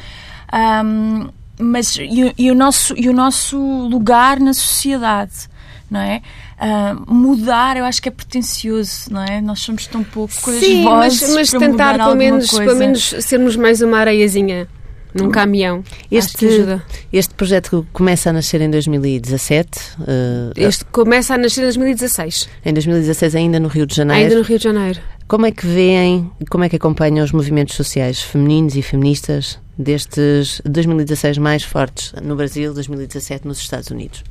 Ahm, 0.52 1.30
mas 1.60 1.96
e, 1.98 2.34
e 2.36 2.50
o 2.50 2.56
nosso, 2.56 2.96
e 2.98 3.08
o 3.08 3.14
nosso 3.14 3.56
lugar 3.88 4.40
na 4.40 4.56
sociedade, 4.56 5.48
não 5.90 6.00
é? 6.00 6.22
Ah, 6.60 6.96
mudar, 7.08 7.78
eu 7.78 7.86
acho 7.86 8.02
que 8.02 8.10
é 8.10 8.12
pretencioso, 8.12 9.12
não 9.12 9.24
é? 9.24 9.42
Nós 9.42 9.62
somos 9.62 9.86
tão 9.88 10.04
pouco 10.04 10.34
Sim, 10.34 10.84
mas, 10.84 11.22
mas 11.34 11.50
para 11.52 11.60
tentar 11.60 11.72
mudar 11.72 11.92
pelo 11.94 12.04
alguma 12.04 12.16
menos, 12.16 12.50
coisa. 12.50 12.66
pelo 12.66 12.78
menos 12.80 13.16
sermos 13.20 13.56
mais 13.56 13.82
uma 13.82 14.00
areiazinha 14.00 14.68
num 15.14 15.30
caminhão. 15.32 15.82
Acho 16.14 16.38
que 16.38 16.46
Este, 16.46 16.82
este 17.14 17.34
projeto 17.36 17.88
começa 17.94 18.30
a 18.30 18.34
nascer 18.34 18.60
em 18.62 18.70
2017, 18.70 19.70
eh, 20.08 20.52
Este 20.58 20.84
começa 20.86 21.36
a 21.36 21.38
nascer 21.38 21.62
em 21.62 21.64
2016, 21.66 22.50
em 22.66 22.74
2016 22.74 23.36
ainda 23.36 23.60
no 23.60 23.70
Rio 23.70 23.86
de 23.86 23.96
Janeiro. 23.96 24.24
ainda 24.24 24.36
no 24.36 24.42
Rio 24.42 24.58
de 24.58 24.64
Janeiro. 24.66 25.00
Como 25.28 25.46
é 25.46 25.52
que 25.52 25.66
veem, 25.66 26.30
como 26.50 26.64
é 26.66 26.70
que 26.70 26.76
acompanham 26.76 27.24
os 27.24 27.32
movimentos 27.32 27.76
sociais 27.76 28.22
femininos 28.22 28.76
e 28.76 28.82
feministas 28.82 29.58
destes 29.78 30.62
2016 30.66 31.38
mais 31.38 31.64
fortes 31.64 32.14
no 32.22 32.36
Brasil, 32.36 32.74
2017 32.74 33.48
nos 33.48 33.58
Estados 33.60 33.90
Unidos? 33.90 34.22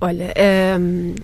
Olha, 0.00 0.32
hum, 0.80 1.14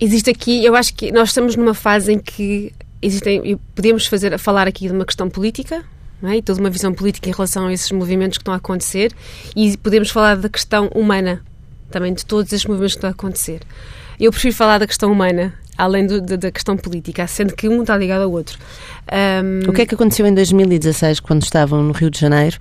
existe 0.00 0.30
aqui, 0.30 0.64
eu 0.64 0.74
acho 0.74 0.94
que 0.94 1.10
nós 1.12 1.28
estamos 1.28 1.56
numa 1.56 1.74
fase 1.74 2.12
em 2.12 2.18
que 2.18 2.72
existem, 3.00 3.58
podemos 3.74 4.06
fazer, 4.06 4.36
falar 4.38 4.66
aqui 4.68 4.86
de 4.86 4.92
uma 4.92 5.04
questão 5.04 5.28
política, 5.30 5.84
é? 6.22 6.36
e 6.36 6.42
toda 6.42 6.60
uma 6.60 6.70
visão 6.70 6.92
política 6.92 7.28
em 7.28 7.32
relação 7.32 7.66
a 7.68 7.72
esses 7.72 7.90
movimentos 7.92 8.38
que 8.38 8.42
estão 8.42 8.52
a 8.54 8.56
acontecer, 8.58 9.12
e 9.56 9.76
podemos 9.78 10.10
falar 10.10 10.36
da 10.36 10.48
questão 10.48 10.88
humana, 10.94 11.40
também 11.90 12.12
de 12.12 12.24
todos 12.26 12.52
esses 12.52 12.66
movimentos 12.66 12.94
que 12.94 12.98
estão 12.98 13.08
a 13.10 13.12
acontecer. 13.12 13.60
Eu 14.20 14.30
prefiro 14.32 14.54
falar 14.54 14.78
da 14.78 14.86
questão 14.86 15.12
humana, 15.12 15.54
além 15.76 16.04
do- 16.06 16.20
da, 16.20 16.34
da 16.36 16.50
questão 16.50 16.76
política, 16.76 17.24
sendo 17.28 17.54
que 17.54 17.68
um 17.68 17.80
está 17.82 17.96
ligado 17.96 18.22
ao 18.22 18.32
outro. 18.32 18.58
Hum, 19.10 19.60
O 19.70 19.72
que 19.72 19.82
é 19.82 19.86
que 19.86 19.94
aconteceu 19.94 20.26
em 20.26 20.34
2016 20.34 21.20
quando 21.20 21.42
estavam 21.44 21.82
no 21.84 21.92
Rio 21.92 22.10
de 22.10 22.18
Janeiro 22.18 22.58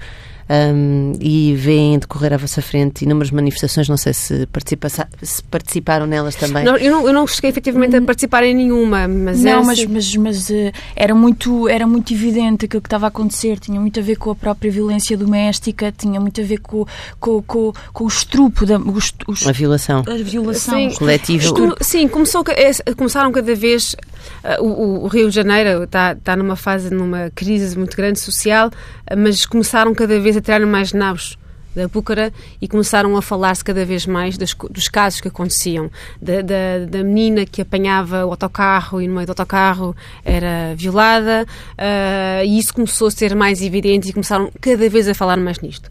um, 0.50 1.14
e 1.20 1.54
veem 1.56 2.00
decorrer 2.00 2.34
à 2.34 2.38
vossa 2.38 2.62
frente 2.62 3.04
inúmeras 3.04 3.32
manifestações? 3.32 3.88
Não 3.90 3.98
sei 3.98 4.14
se, 4.14 4.46
participa 4.48 4.88
se 4.90 5.44
participaram 5.44 6.06
nelas 6.06 6.36
também. 6.36 6.64
não, 6.64 6.78
eu, 6.78 6.92
não, 6.92 7.08
eu 7.08 7.14
não 7.14 7.28
cheguei 7.28 7.50
efetivamente 7.50 7.96
a 7.96 8.02
participar 8.02 8.44
em 8.44 8.54
nenhuma, 8.56 9.08
mas 9.08 9.42
não, 9.42 9.52
é 9.62 9.66
mas, 9.66 9.80
assim- 9.80 9.88
mas, 9.88 10.16
mas 10.16 10.50
eh, 10.50 10.72
era, 10.96 11.14
muito, 11.14 11.68
era 11.68 11.86
muito 11.86 12.14
evidente 12.14 12.66
aquilo 12.66 12.82
que 12.82 12.88
estava 12.88 13.06
a 13.08 13.10
acontecer, 13.10 13.60
tinha 13.60 13.80
muito 13.80 14.00
a 14.00 14.04
ver 14.04 14.16
com 14.18 14.32
a 14.32 14.36
própria 14.36 14.72
violência 14.72 15.18
doméstica, 15.18 15.92
tinha 15.96 16.20
muito 16.20 16.40
a 16.42 16.44
ver 16.44 16.60
com, 16.60 16.86
com, 17.20 17.42
com, 17.44 17.74
com 17.94 18.04
o 18.04 18.08
estrupo, 18.08 18.66
da, 18.66 18.78
os, 18.78 19.14
os, 19.28 19.48
A 19.48 19.52
violação 19.52 20.04
a 20.08 20.16
violação. 20.24 20.74
Sim. 20.90 20.96
coletiva. 20.98 21.54
Sim, 21.82 22.08
começou, 22.08 22.44
é, 22.50 22.94
começaram 22.94 23.32
cada 23.32 23.54
vez. 23.56 23.96
Ah, 24.44 24.58
o, 24.62 25.06
o- 25.06 25.08
Rio 25.08 25.30
de 25.30 25.36
Janeiro 25.36 25.84
está, 25.84 26.14
está 26.14 26.36
numa 26.36 26.56
fase, 26.56 26.94
numa 26.94 27.32
crise 27.34 27.78
muito 27.78 27.96
grande 27.98 28.20
social, 28.20 28.70
ah, 29.06 29.16
mas 29.16 29.46
começaram 29.46 29.94
cada 29.96 30.20
vez 30.20 30.36
a 30.38 30.42
tirar 30.42 30.60
mais 30.66 30.94
nabos 30.94 31.38
da 31.76 31.88
Búcara 31.88 32.34
e 32.60 32.68
começaram 32.68 33.16
a 33.16 33.22
falar-se 33.22 33.64
cada 33.64 33.86
vez 33.86 34.08
mais 34.08 34.36
dos 34.36 34.88
casos 34.88 35.22
que 35.22 35.28
aconteciam. 35.28 35.92
Da, 36.20 36.42
da, 36.42 36.86
da 36.90 37.04
menina 37.04 37.46
que 37.46 37.62
apanhava 37.62 38.26
o 38.26 38.32
autocarro 38.32 39.00
e 39.00 39.08
no 39.08 39.14
meio 39.14 39.28
do 39.28 39.30
autocarro 39.30 39.96
era 40.26 40.74
violada, 40.76 41.46
ah, 41.78 42.44
e 42.44 42.58
isso 42.58 42.74
começou 42.74 43.08
a 43.10 43.12
ser 43.12 43.36
mais 43.36 43.62
evidente 43.62 44.10
e 44.10 44.14
começaram 44.14 44.52
cada 44.60 44.90
vez 44.90 45.08
a 45.08 45.14
falar 45.14 45.38
mais 45.38 45.60
nisto. 45.60 45.88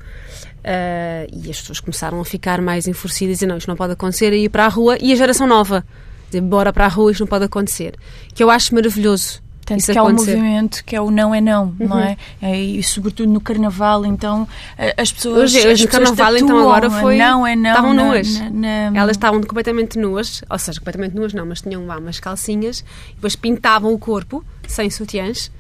Ah, 0.65 1.25
e 1.33 1.49
as 1.51 1.61
pessoas 1.61 1.79
começaram 1.79 2.21
a 2.21 2.25
ficar 2.25 2.61
mais 2.61 2.89
enfurecidas 2.89 3.41
e 3.41 3.47
não, 3.47 3.57
isto 3.57 3.69
não 3.69 3.77
pode 3.77 3.93
acontecer, 3.93 4.33
e 4.33 4.45
ir 4.45 4.49
para 4.49 4.65
a 4.65 4.69
rua, 4.69 4.99
e 5.01 5.13
a 5.13 5.15
geração 5.15 5.47
nova, 5.47 5.85
dizer, 6.27 6.41
bora 6.41 6.73
para 6.73 6.85
a 6.87 6.89
rua, 6.89 7.11
isto 7.13 7.21
não 7.21 7.27
pode 7.27 7.45
acontecer. 7.45 7.95
Que 8.35 8.43
eu 8.43 8.51
acho 8.51 8.75
maravilhoso. 8.75 9.45
Tanto 9.65 9.81
isso 9.81 9.91
que 9.91 9.99
há 9.99 10.03
um 10.05 10.07
acontecer. 10.07 10.37
movimento 10.37 10.85
que 10.85 10.95
é 10.95 11.01
o 11.01 11.11
não 11.11 11.35
é 11.35 11.41
não, 11.41 11.75
não 11.77 11.97
Uhum. 11.97 12.03
é? 12.03 12.17
É, 12.41 12.57
E 12.61 12.81
sobretudo 12.85 13.33
no 13.33 13.41
carnaval, 13.41 14.07
então 14.07 14.47
eh, 14.79 14.95
as 14.97 15.11
pessoas. 15.11 15.43
Hoje- 15.53 15.59
hoje 15.59 15.69
as 15.73 15.81
no 15.81 15.89
carnaval, 15.89 16.37
então, 16.37 16.47
tatuam 16.47 16.63
agora 16.71 16.87
a 16.87 16.91
foi- 17.01 17.17
Não 17.19 17.45
é 17.45 17.57
não. 17.57 17.71
estavam 17.71 17.93
na- 17.93 18.05
nuas. 18.05 18.39
na- 18.39 18.51
na- 18.91 18.99
Elas 19.01 19.17
estavam 19.17 19.41
completamente 19.43 19.99
nuas, 19.99 20.45
ou 20.49 20.57
seja, 20.57 20.79
completamente 20.79 21.17
nuas 21.17 21.35
não, 21.35 21.45
mas 21.45 21.63
tinham 21.63 21.85
lá 21.85 21.99
umas 21.99 22.21
calcinhas, 22.21 22.85
e 23.11 23.15
depois 23.15 23.35
pintavam 23.35 23.93
o 23.93 23.99
corpo, 23.99 24.45
sem 24.69 24.89
sutiãs, 24.89 25.51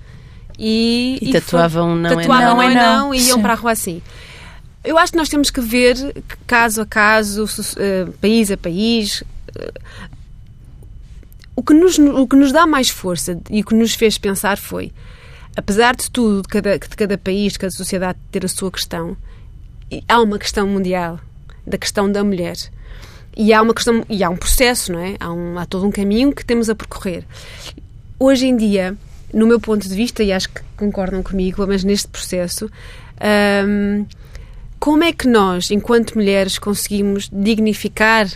e, 0.57 1.19
E 1.21 1.33
tatuavam 1.33 1.91
foi- 1.95 2.01
não 2.03 2.11
é 2.11 2.15
tatuavam 2.17 2.47
não. 2.47 2.55
não 2.57 2.63
é 2.63 2.75
Não 2.75 2.81
é 2.81 2.87
não, 2.97 2.99
não. 3.09 3.15
e 3.15 3.19
iam 3.27 3.37
Sim. 3.39 3.43
para 3.43 3.53
a 3.55 3.57
rua 3.57 3.73
assim. 3.73 4.01
Eu 4.85 4.97
acho 4.99 5.11
que 5.11 5.19
nós 5.19 5.29
temos 5.29 5.51
que 5.51 5.61
ver, 5.61 5.97
caso 6.47 6.81
a 6.81 6.87
caso, 6.87 7.45
so- 7.49 7.77
eh, 7.77 8.07
país 8.21 8.53
a 8.53 8.57
país, 8.57 9.25
eh, 9.59 9.73
o 11.57 11.62
que, 11.62 11.73
nos, 11.73 11.99
o 11.99 12.27
que 12.29 12.37
nos 12.37 12.53
dá 12.53 12.66
mais 12.66 12.90
força 12.90 13.40
e 13.49 13.62
o 13.62 13.64
que 13.64 13.75
nos 13.75 13.95
fez 13.95 14.19
pensar 14.19 14.59
foi, 14.59 14.92
apesar 15.57 15.97
de 15.97 16.11
tudo, 16.11 16.42
de 16.42 16.49
cada, 16.49 16.79
de 16.79 16.88
cada 16.88 17.16
país, 17.16 17.55
de 17.55 17.59
cada 17.59 17.71
sociedade 17.71 18.19
ter 18.31 18.45
a 18.45 18.49
sua 18.49 18.71
questão, 18.71 19.16
há 20.07 20.21
uma 20.21 20.38
questão 20.38 20.66
mundial 20.69 21.19
da 21.66 21.79
questão 21.79 22.12
da 22.12 22.23
mulher. 22.23 22.57
E 23.35 23.53
há 23.53 23.61
uma 23.61 23.75
questão, 23.75 24.05
e 24.09 24.23
há 24.23 24.31
um 24.31 24.37
processo, 24.37 24.92
não 24.92 25.01
é? 25.01 25.16
Há, 25.19 25.33
um, 25.33 25.59
há 25.59 25.66
todo 25.66 25.87
um 25.87 25.90
caminho 25.90 26.33
que 26.33 26.45
temos 26.45 26.71
a 26.71 26.75
percorrer. 26.75 27.25
Hoje 28.19 28.47
em 28.47 28.57
dia, 28.57 28.97
no 29.33 29.47
meu 29.47 29.59
ponto 29.59 29.87
de 29.88 29.95
vista, 29.95 30.23
e 30.23 30.33
acho 30.33 30.49
que 30.51 30.61
concordam 30.77 31.23
comigo, 31.23 31.66
mas 31.66 31.85
neste 31.85 32.09
processo, 32.09 32.71
hum, 33.66 34.07
como 34.79 35.05
é 35.05 35.12
que 35.12 35.27
nós, 35.27 35.71
enquanto 35.71 36.14
mulheres, 36.14 36.59
conseguimos 36.59 37.29
dignificar 37.31 38.27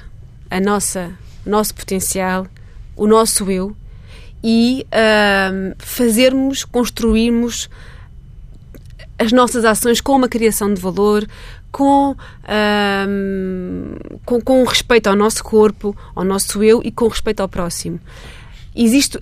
a 0.50 0.60
nossa, 0.60 1.12
o 1.46 1.50
nosso 1.50 1.74
potencial, 1.74 2.46
o 3.00 3.06
nosso 3.06 3.50
eu 3.50 3.74
e 4.44 4.86
hum, 5.52 5.72
fazermos, 5.78 6.64
construirmos 6.64 7.68
as 9.18 9.32
nossas 9.32 9.64
ações 9.64 10.00
com 10.02 10.12
uma 10.16 10.28
criação 10.28 10.72
de 10.72 10.80
valor, 10.80 11.26
com, 11.72 12.14
hum, 13.08 13.94
com, 14.24 14.40
com 14.40 14.64
respeito 14.64 15.06
ao 15.08 15.16
nosso 15.16 15.42
corpo, 15.42 15.96
ao 16.14 16.24
nosso 16.24 16.62
eu 16.62 16.82
e 16.84 16.90
com 16.90 17.08
respeito 17.08 17.40
ao 17.40 17.48
próximo. 17.48 17.98
Existe 18.76 19.18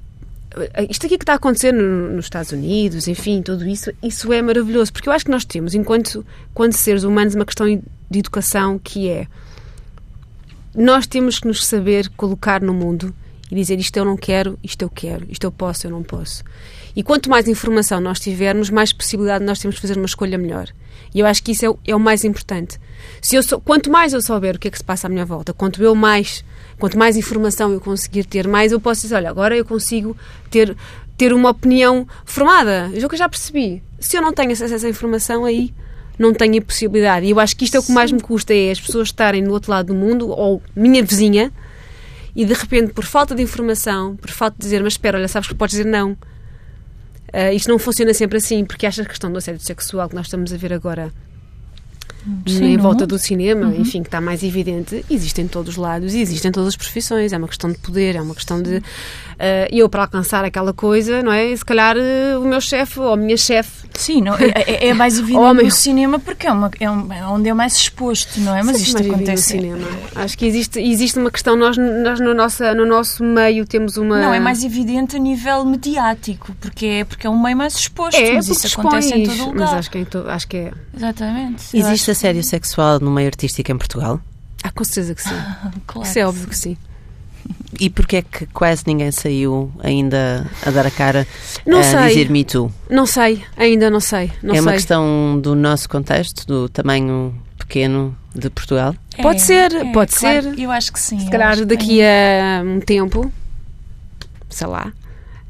isto 0.90 1.06
aqui 1.06 1.16
que 1.16 1.22
está 1.22 1.34
a 1.34 1.36
acontecer 1.36 1.72
no- 1.72 2.10
nos 2.16 2.24
Estados 2.26 2.50
Unidos, 2.50 3.06
enfim, 3.06 3.42
tudo 3.42 3.64
isso, 3.64 3.92
isso 4.02 4.32
é 4.32 4.42
maravilhoso, 4.42 4.92
porque 4.92 5.08
eu 5.08 5.12
acho 5.12 5.24
que 5.24 5.30
nós 5.30 5.44
temos, 5.44 5.72
enquanto, 5.72 6.26
enquanto 6.50 6.72
seres 6.72 7.04
humanos, 7.04 7.36
uma 7.36 7.44
questão 7.44 7.66
de 7.66 8.18
educação 8.18 8.76
que 8.82 9.08
é 9.08 9.26
nós 10.74 11.06
temos 11.06 11.38
que 11.38 11.46
nos 11.46 11.64
saber 11.64 12.08
colocar 12.16 12.60
no 12.60 12.72
mundo 12.74 13.14
e 13.50 13.54
dizer 13.54 13.78
isto 13.78 13.96
eu 13.96 14.04
não 14.04 14.16
quero, 14.16 14.58
isto 14.62 14.82
eu 14.82 14.90
quero, 14.90 15.26
isto 15.30 15.44
eu 15.44 15.52
posso, 15.52 15.87
eu 15.87 15.90
não 15.90 16.02
posso. 16.02 16.44
E 16.94 17.02
quanto 17.02 17.30
mais 17.30 17.46
informação 17.48 18.00
nós 18.00 18.20
tivermos, 18.20 18.70
mais 18.70 18.92
possibilidade 18.92 19.44
nós 19.44 19.58
temos 19.58 19.76
de 19.76 19.80
fazer 19.80 19.96
uma 19.96 20.06
escolha 20.06 20.37
melhor. 20.37 20.68
E 21.14 21.20
eu 21.20 21.26
acho 21.26 21.42
que 21.42 21.52
isso 21.52 21.64
é 21.64 21.70
o, 21.70 21.78
é 21.87 21.94
o 21.94 22.00
mais 22.00 22.24
importante. 22.24 22.78
Se 23.20 23.37
eu 23.37 23.42
sou, 23.42 23.61
quanto 23.61 23.90
mais 23.90 24.12
eu 24.12 24.20
souber 24.20 24.56
o 24.56 24.58
que 24.58 24.68
é 24.68 24.70
que 24.70 24.78
se 24.78 24.84
passa 24.84 25.06
à 25.06 25.11
minha 25.11 25.24
volta, 25.24 25.52
quanto 25.52 25.82
eu 25.82 25.94
mais, 25.94 26.44
quanto 26.78 26.98
mais 26.98 27.16
informação 27.16 27.72
eu 27.72 27.80
conseguir 27.80 28.24
ter, 28.24 28.46
mais 28.46 28.72
eu 28.72 28.80
posso 28.80 29.02
dizer, 29.02 29.14
olha, 29.14 29.30
agora 29.30 29.56
eu 29.56 29.64
consigo 29.64 30.16
ter, 30.50 30.76
ter 31.16 31.32
uma 31.32 31.50
opinião 31.50 32.06
formada. 32.24 32.90
O 32.92 33.08
que 33.08 33.14
eu 33.14 33.18
já 33.18 33.28
percebi. 33.28 33.82
Se 33.98 34.16
eu 34.16 34.22
não 34.22 34.32
tenho 34.32 34.52
acesso 34.52 34.74
a 34.74 34.76
essa 34.76 34.88
informação, 34.88 35.44
aí 35.44 35.72
não 36.18 36.34
tenho 36.34 36.58
a 36.58 36.62
possibilidade. 36.62 37.26
E 37.26 37.30
eu 37.30 37.40
acho 37.40 37.56
que 37.56 37.64
isto 37.64 37.76
é 37.76 37.80
o 37.80 37.82
que 37.82 37.92
mais 37.92 38.11
me 38.11 38.20
custa, 38.20 38.52
é 38.52 38.70
as 38.70 38.80
pessoas 38.80 39.08
estarem 39.08 39.44
do 39.44 39.52
outro 39.52 39.70
lado 39.70 39.87
do 39.87 39.94
mundo, 39.94 40.28
ou 40.28 40.61
minha 40.74 41.02
vizinha, 41.02 41.52
e 42.34 42.44
de 42.44 42.54
repente, 42.54 42.92
por 42.92 43.04
falta 43.04 43.34
de 43.34 43.42
informação, 43.42 44.16
por 44.16 44.30
falta 44.30 44.56
de 44.56 44.62
dizer, 44.62 44.82
mas 44.82 44.94
espera, 44.94 45.18
olha, 45.18 45.28
sabes 45.28 45.48
que 45.48 45.54
podes 45.54 45.76
dizer 45.76 45.88
não. 45.88 46.16
Ah, 47.32 47.52
isto 47.52 47.68
não 47.68 47.78
funciona 47.78 48.14
sempre 48.14 48.38
assim, 48.38 48.64
porque 48.64 48.86
esta 48.86 49.04
questão 49.04 49.30
do 49.30 49.38
assédio 49.38 49.60
sexual 49.60 50.08
que 50.08 50.14
nós 50.14 50.26
estamos 50.26 50.52
a 50.52 50.56
ver 50.56 50.72
agora 50.72 51.12
Sim, 52.46 52.64
em 52.64 52.76
volta 52.76 53.00
mundo. 53.04 53.08
do 53.08 53.18
cinema, 53.18 53.74
enfim, 53.76 54.02
que 54.02 54.08
está 54.08 54.20
mais 54.20 54.42
evidente, 54.42 55.04
existe 55.10 55.40
em 55.40 55.48
todos 55.48 55.70
os 55.74 55.76
lados 55.76 56.14
e 56.14 56.20
existe 56.20 56.46
em 56.46 56.52
todas 56.52 56.68
as 56.68 56.76
profissões. 56.76 57.32
É 57.32 57.38
uma 57.38 57.48
questão 57.48 57.70
de 57.70 57.78
poder, 57.78 58.16
é 58.16 58.20
uma 58.22 58.34
questão 58.34 58.60
de. 58.62 58.82
ah, 59.38 59.68
eu, 59.70 59.88
para 59.88 60.02
alcançar 60.02 60.44
aquela 60.44 60.72
coisa, 60.72 61.22
não 61.22 61.32
é? 61.32 61.54
Se 61.56 61.64
calhar 61.64 61.96
ah, 61.96 62.38
o 62.38 62.44
meu 62.44 62.60
chefe 62.60 62.98
ou 63.00 63.12
a 63.12 63.16
minha 63.16 63.36
chefe. 63.36 63.86
Sim, 63.94 64.22
não, 64.22 64.34
é, 64.34 64.52
é- 64.66 64.88
é 64.88 64.94
mais 64.94 65.18
evidente 65.18 65.38
Homem. 65.40 65.64
no 65.64 65.70
cinema 65.72 66.18
porque 66.20 66.46
é, 66.46 66.52
uma, 66.52 66.70
é, 66.78 66.90
um- 66.90 67.12
é 67.12 67.26
onde 67.26 67.48
é 67.48 67.54
mais 67.54 67.74
exposto, 67.74 68.40
não 68.40 68.54
é? 68.54 68.62
Mas 68.62 68.76
Sempre 68.78 69.02
isto 69.02 69.12
acontece. 69.14 69.54
no 69.56 69.60
cinema. 69.62 69.86
Acho 70.14 70.38
que 70.38 70.46
existe, 70.46 70.78
existe 70.80 71.18
uma 71.18 71.30
questão, 71.30 71.56
nós, 71.56 71.76
nós 71.76 72.20
no, 72.20 72.32
nossa, 72.34 72.74
no 72.74 72.86
nosso 72.86 73.24
meio 73.24 73.66
temos 73.66 73.96
uma. 73.96 74.20
Não, 74.20 74.32
é 74.34 74.38
mais 74.40 74.62
evidente 74.62 75.16
a 75.16 75.18
nível 75.18 75.64
mediático, 75.64 76.54
porque 76.60 76.86
é, 76.86 77.04
porque 77.04 77.26
é 77.26 77.30
um 77.30 77.40
meio 77.42 77.56
mais 77.56 77.74
exposto, 77.74 78.16
É, 78.16 78.32
mas 78.34 78.48
isso 78.48 78.66
acontece 78.78 79.14
em 79.14 79.22
todo 79.24 79.36
Mas 79.38 79.46
lugar. 79.46 79.74
acho 79.78 79.90
que, 79.90 79.98
é 79.98 80.04
to- 80.04 80.24
acho 80.28 80.46
que 80.48 80.56
é. 80.56 80.72
Exatamente. 80.96 81.62
Existe 81.76 82.10
acho 82.10 82.17
assédio 82.18 82.42
sexual 82.42 82.98
no 82.98 83.11
meio 83.12 83.28
artístico 83.28 83.70
em 83.70 83.78
Portugal? 83.78 84.20
Ah, 84.64 84.72
com 84.72 84.83
certeza 84.83 85.14
que 85.14 85.22
sim. 85.22 85.37
claro 85.87 86.09
Isso 86.09 86.18
é 86.18 86.22
que 86.22 86.26
óbvio 86.26 86.48
que 86.48 86.57
sim. 86.57 86.76
E 87.81 87.88
porquê 87.88 88.16
é 88.16 88.22
que 88.22 88.46
quase 88.46 88.83
ninguém 88.87 89.11
saiu 89.12 89.72
ainda 89.78 90.50
a 90.66 90.70
dar 90.70 90.87
a 90.87 90.90
cara 90.90 91.26
Não 91.64 91.78
a 91.78 91.83
sei. 91.83 92.09
dizer 92.09 92.31
Me 92.31 92.44
Too? 92.44 92.70
Não 92.90 93.07
sei, 93.07 93.42
ainda 93.57 93.88
não 93.88 94.00
sei. 94.00 94.33
Não 94.42 94.50
é 94.50 94.59
sei. 94.59 94.61
uma 94.61 94.72
questão 94.72 95.38
do 95.40 95.54
nosso 95.54 95.88
contexto, 95.88 96.44
do 96.46 96.68
tamanho 96.68 97.35
pequeno 97.57 98.16
de 98.35 98.50
Portugal? 98.50 98.94
É, 99.16 99.22
Pode 99.22 99.40
ser, 99.40 99.72
é, 99.72 99.92
pode 99.92 100.12
claro, 100.12 100.42
ser. 100.42 100.59
Eu 100.59 100.70
acho 100.70 100.92
que 100.92 100.98
sim. 101.00 101.20
Se 101.20 101.31
calhar 101.31 101.64
daqui 101.64 102.02
a 102.02 102.62
um 102.64 102.81
tempo, 102.81 103.33
sei 104.50 104.66
lá, 104.66 104.92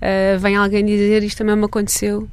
ah, 0.01 0.39
vem 0.39 0.57
alguém 0.57 0.85
dizer 0.85 1.23
isto 1.23 1.39
também 1.39 1.57
me 1.57 1.65
aconteceu. 1.65 2.29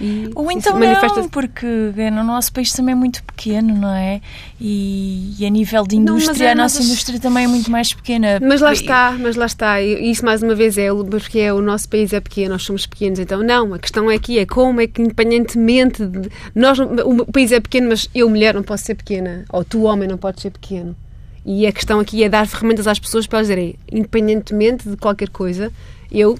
E 0.00 0.30
Ou 0.34 0.50
então 0.52 0.78
não, 0.78 1.28
porque 1.28 1.66
no 2.12 2.22
nosso 2.22 2.52
país 2.52 2.72
também 2.72 2.92
é 2.92 2.96
muito 2.96 3.22
pequeno, 3.24 3.74
não 3.74 3.92
é? 3.92 4.20
E, 4.60 5.34
e 5.38 5.44
a 5.46 5.50
nível 5.50 5.84
de 5.86 5.96
Não, 5.96 6.16
indústria, 6.16 6.48
é- 6.48 6.52
a 6.52 6.54
nossa 6.54 6.82
indústria 6.82 7.18
também 7.18 7.44
é 7.44 7.48
muito 7.48 7.70
mais 7.70 7.92
pequena. 7.92 8.38
Mas 8.40 8.60
lá 8.60 8.72
está, 8.72 9.16
mas 9.18 9.36
lá 9.36 9.46
está. 9.46 9.80
E 9.82 10.10
isso 10.10 10.24
mais 10.24 10.42
uma 10.42 10.54
vez 10.54 10.78
é 10.78 10.88
porque 11.10 11.40
é, 11.40 11.52
o 11.52 11.60
nosso 11.60 11.88
país 11.88 12.12
é 12.12 12.20
pequeno, 12.20 12.50
nós 12.50 12.62
somos 12.62 12.86
pequenos. 12.86 13.18
Então, 13.18 13.42
não, 13.42 13.74
a 13.74 13.78
questão 13.78 14.10
é 14.10 14.14
aqui 14.14 14.38
é 14.38 14.46
como 14.46 14.80
é 14.80 14.86
que, 14.86 15.02
independentemente 15.02 16.06
de. 16.06 16.28
Nós, 16.54 16.78
o 16.78 17.26
país 17.32 17.50
é 17.52 17.60
pequeno, 17.60 17.88
mas 17.88 18.08
eu, 18.14 18.28
mulher, 18.28 18.54
não 18.54 18.62
posso 18.62 18.84
ser 18.84 18.94
pequena. 18.94 19.44
Ou 19.52 19.64
tu, 19.64 19.82
homem, 19.82 20.08
não 20.08 20.16
podes 20.18 20.42
ser 20.42 20.50
pequeno. 20.50 20.94
E 21.44 21.66
a 21.66 21.72
questão 21.72 21.98
aqui 21.98 22.22
é 22.22 22.28
dar 22.28 22.46
ferramentas 22.46 22.86
às 22.86 22.98
pessoas 22.98 23.26
para 23.26 23.38
elas 23.38 23.48
dizerem, 23.48 23.74
independentemente 23.90 24.88
de 24.88 24.96
qualquer 24.96 25.30
coisa, 25.30 25.72
eu, 26.12 26.38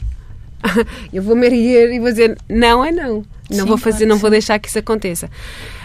eu 1.12 1.22
vou 1.22 1.36
me 1.36 1.46
erguer 1.46 1.92
e 1.92 1.98
vou 1.98 2.10
dizer 2.10 2.36
não 2.48 2.84
é 2.84 2.90
não. 2.92 3.24
Não 3.50 3.60
Sim, 3.60 3.64
vou 3.64 3.78
fazer, 3.78 3.98
claro 4.04 4.08
não 4.10 4.16
que 4.16 4.20
vou 4.22 4.28
sim. 4.30 4.32
deixar 4.32 4.58
que 4.58 4.68
isso 4.68 4.78
aconteça. 4.78 5.30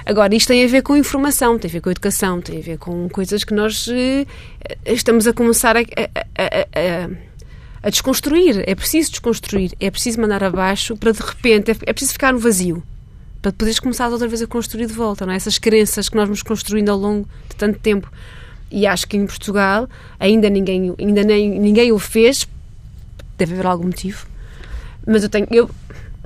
Agora, 0.05 0.35
isto 0.35 0.49
tem 0.49 0.65
a 0.65 0.67
ver 0.67 0.81
com 0.81 0.97
informação, 0.97 1.57
tem 1.57 1.69
a 1.69 1.71
ver 1.71 1.79
com 1.79 1.89
educação, 1.89 2.41
tem 2.41 2.59
a 2.59 2.61
ver 2.61 2.77
com 2.77 3.07
coisas 3.07 3.45
que 3.45 3.53
nós 3.53 3.87
eh, 3.89 4.25
estamos 4.85 5.27
a 5.27 5.31
começar 5.33 5.77
a, 5.77 5.79
a- 5.79 5.83
a- 6.37 6.67
a- 7.05 7.09
a 7.83 7.89
desconstruir. 7.89 8.63
É 8.67 8.75
preciso 8.75 9.11
desconstruir, 9.11 9.71
é 9.79 9.89
preciso 9.89 10.19
mandar 10.19 10.43
abaixo 10.43 10.97
para 10.97 11.13
de 11.13 11.21
repente, 11.21 11.71
é, 11.71 11.75
é 11.85 11.93
preciso 11.93 12.11
ficar 12.13 12.33
no 12.33 12.39
vazio. 12.39 12.83
Para 13.41 13.53
poderes 13.53 13.79
começar 13.79 14.09
outra 14.09 14.27
vez 14.27 14.41
a 14.41 14.47
construir 14.47 14.85
de 14.87 14.93
volta, 14.93 15.25
não 15.25 15.31
é? 15.31 15.37
Essas 15.37 15.57
crenças 15.57 16.09
que 16.09 16.15
nós 16.17 16.25
vamos 16.25 16.43
construindo 16.43 16.89
ao 16.89 16.97
longo 16.97 17.27
de 17.49 17.55
tanto 17.55 17.79
tempo. 17.79 18.11
E 18.69 18.85
acho 18.85 19.07
que 19.07 19.15
em 19.15 19.25
Portugal 19.25 19.87
ainda 20.19 20.49
ninguém, 20.49 20.93
ainda 20.99 21.23
nem, 21.23 21.49
ninguém 21.59 21.91
o 21.93 21.99
fez, 21.99 22.45
deve 23.37 23.53
haver 23.53 23.67
algum 23.67 23.85
motivo. 23.85 24.25
Mas 25.05 25.23
eu 25.23 25.29
tenho, 25.29 25.47
eu 25.51 25.69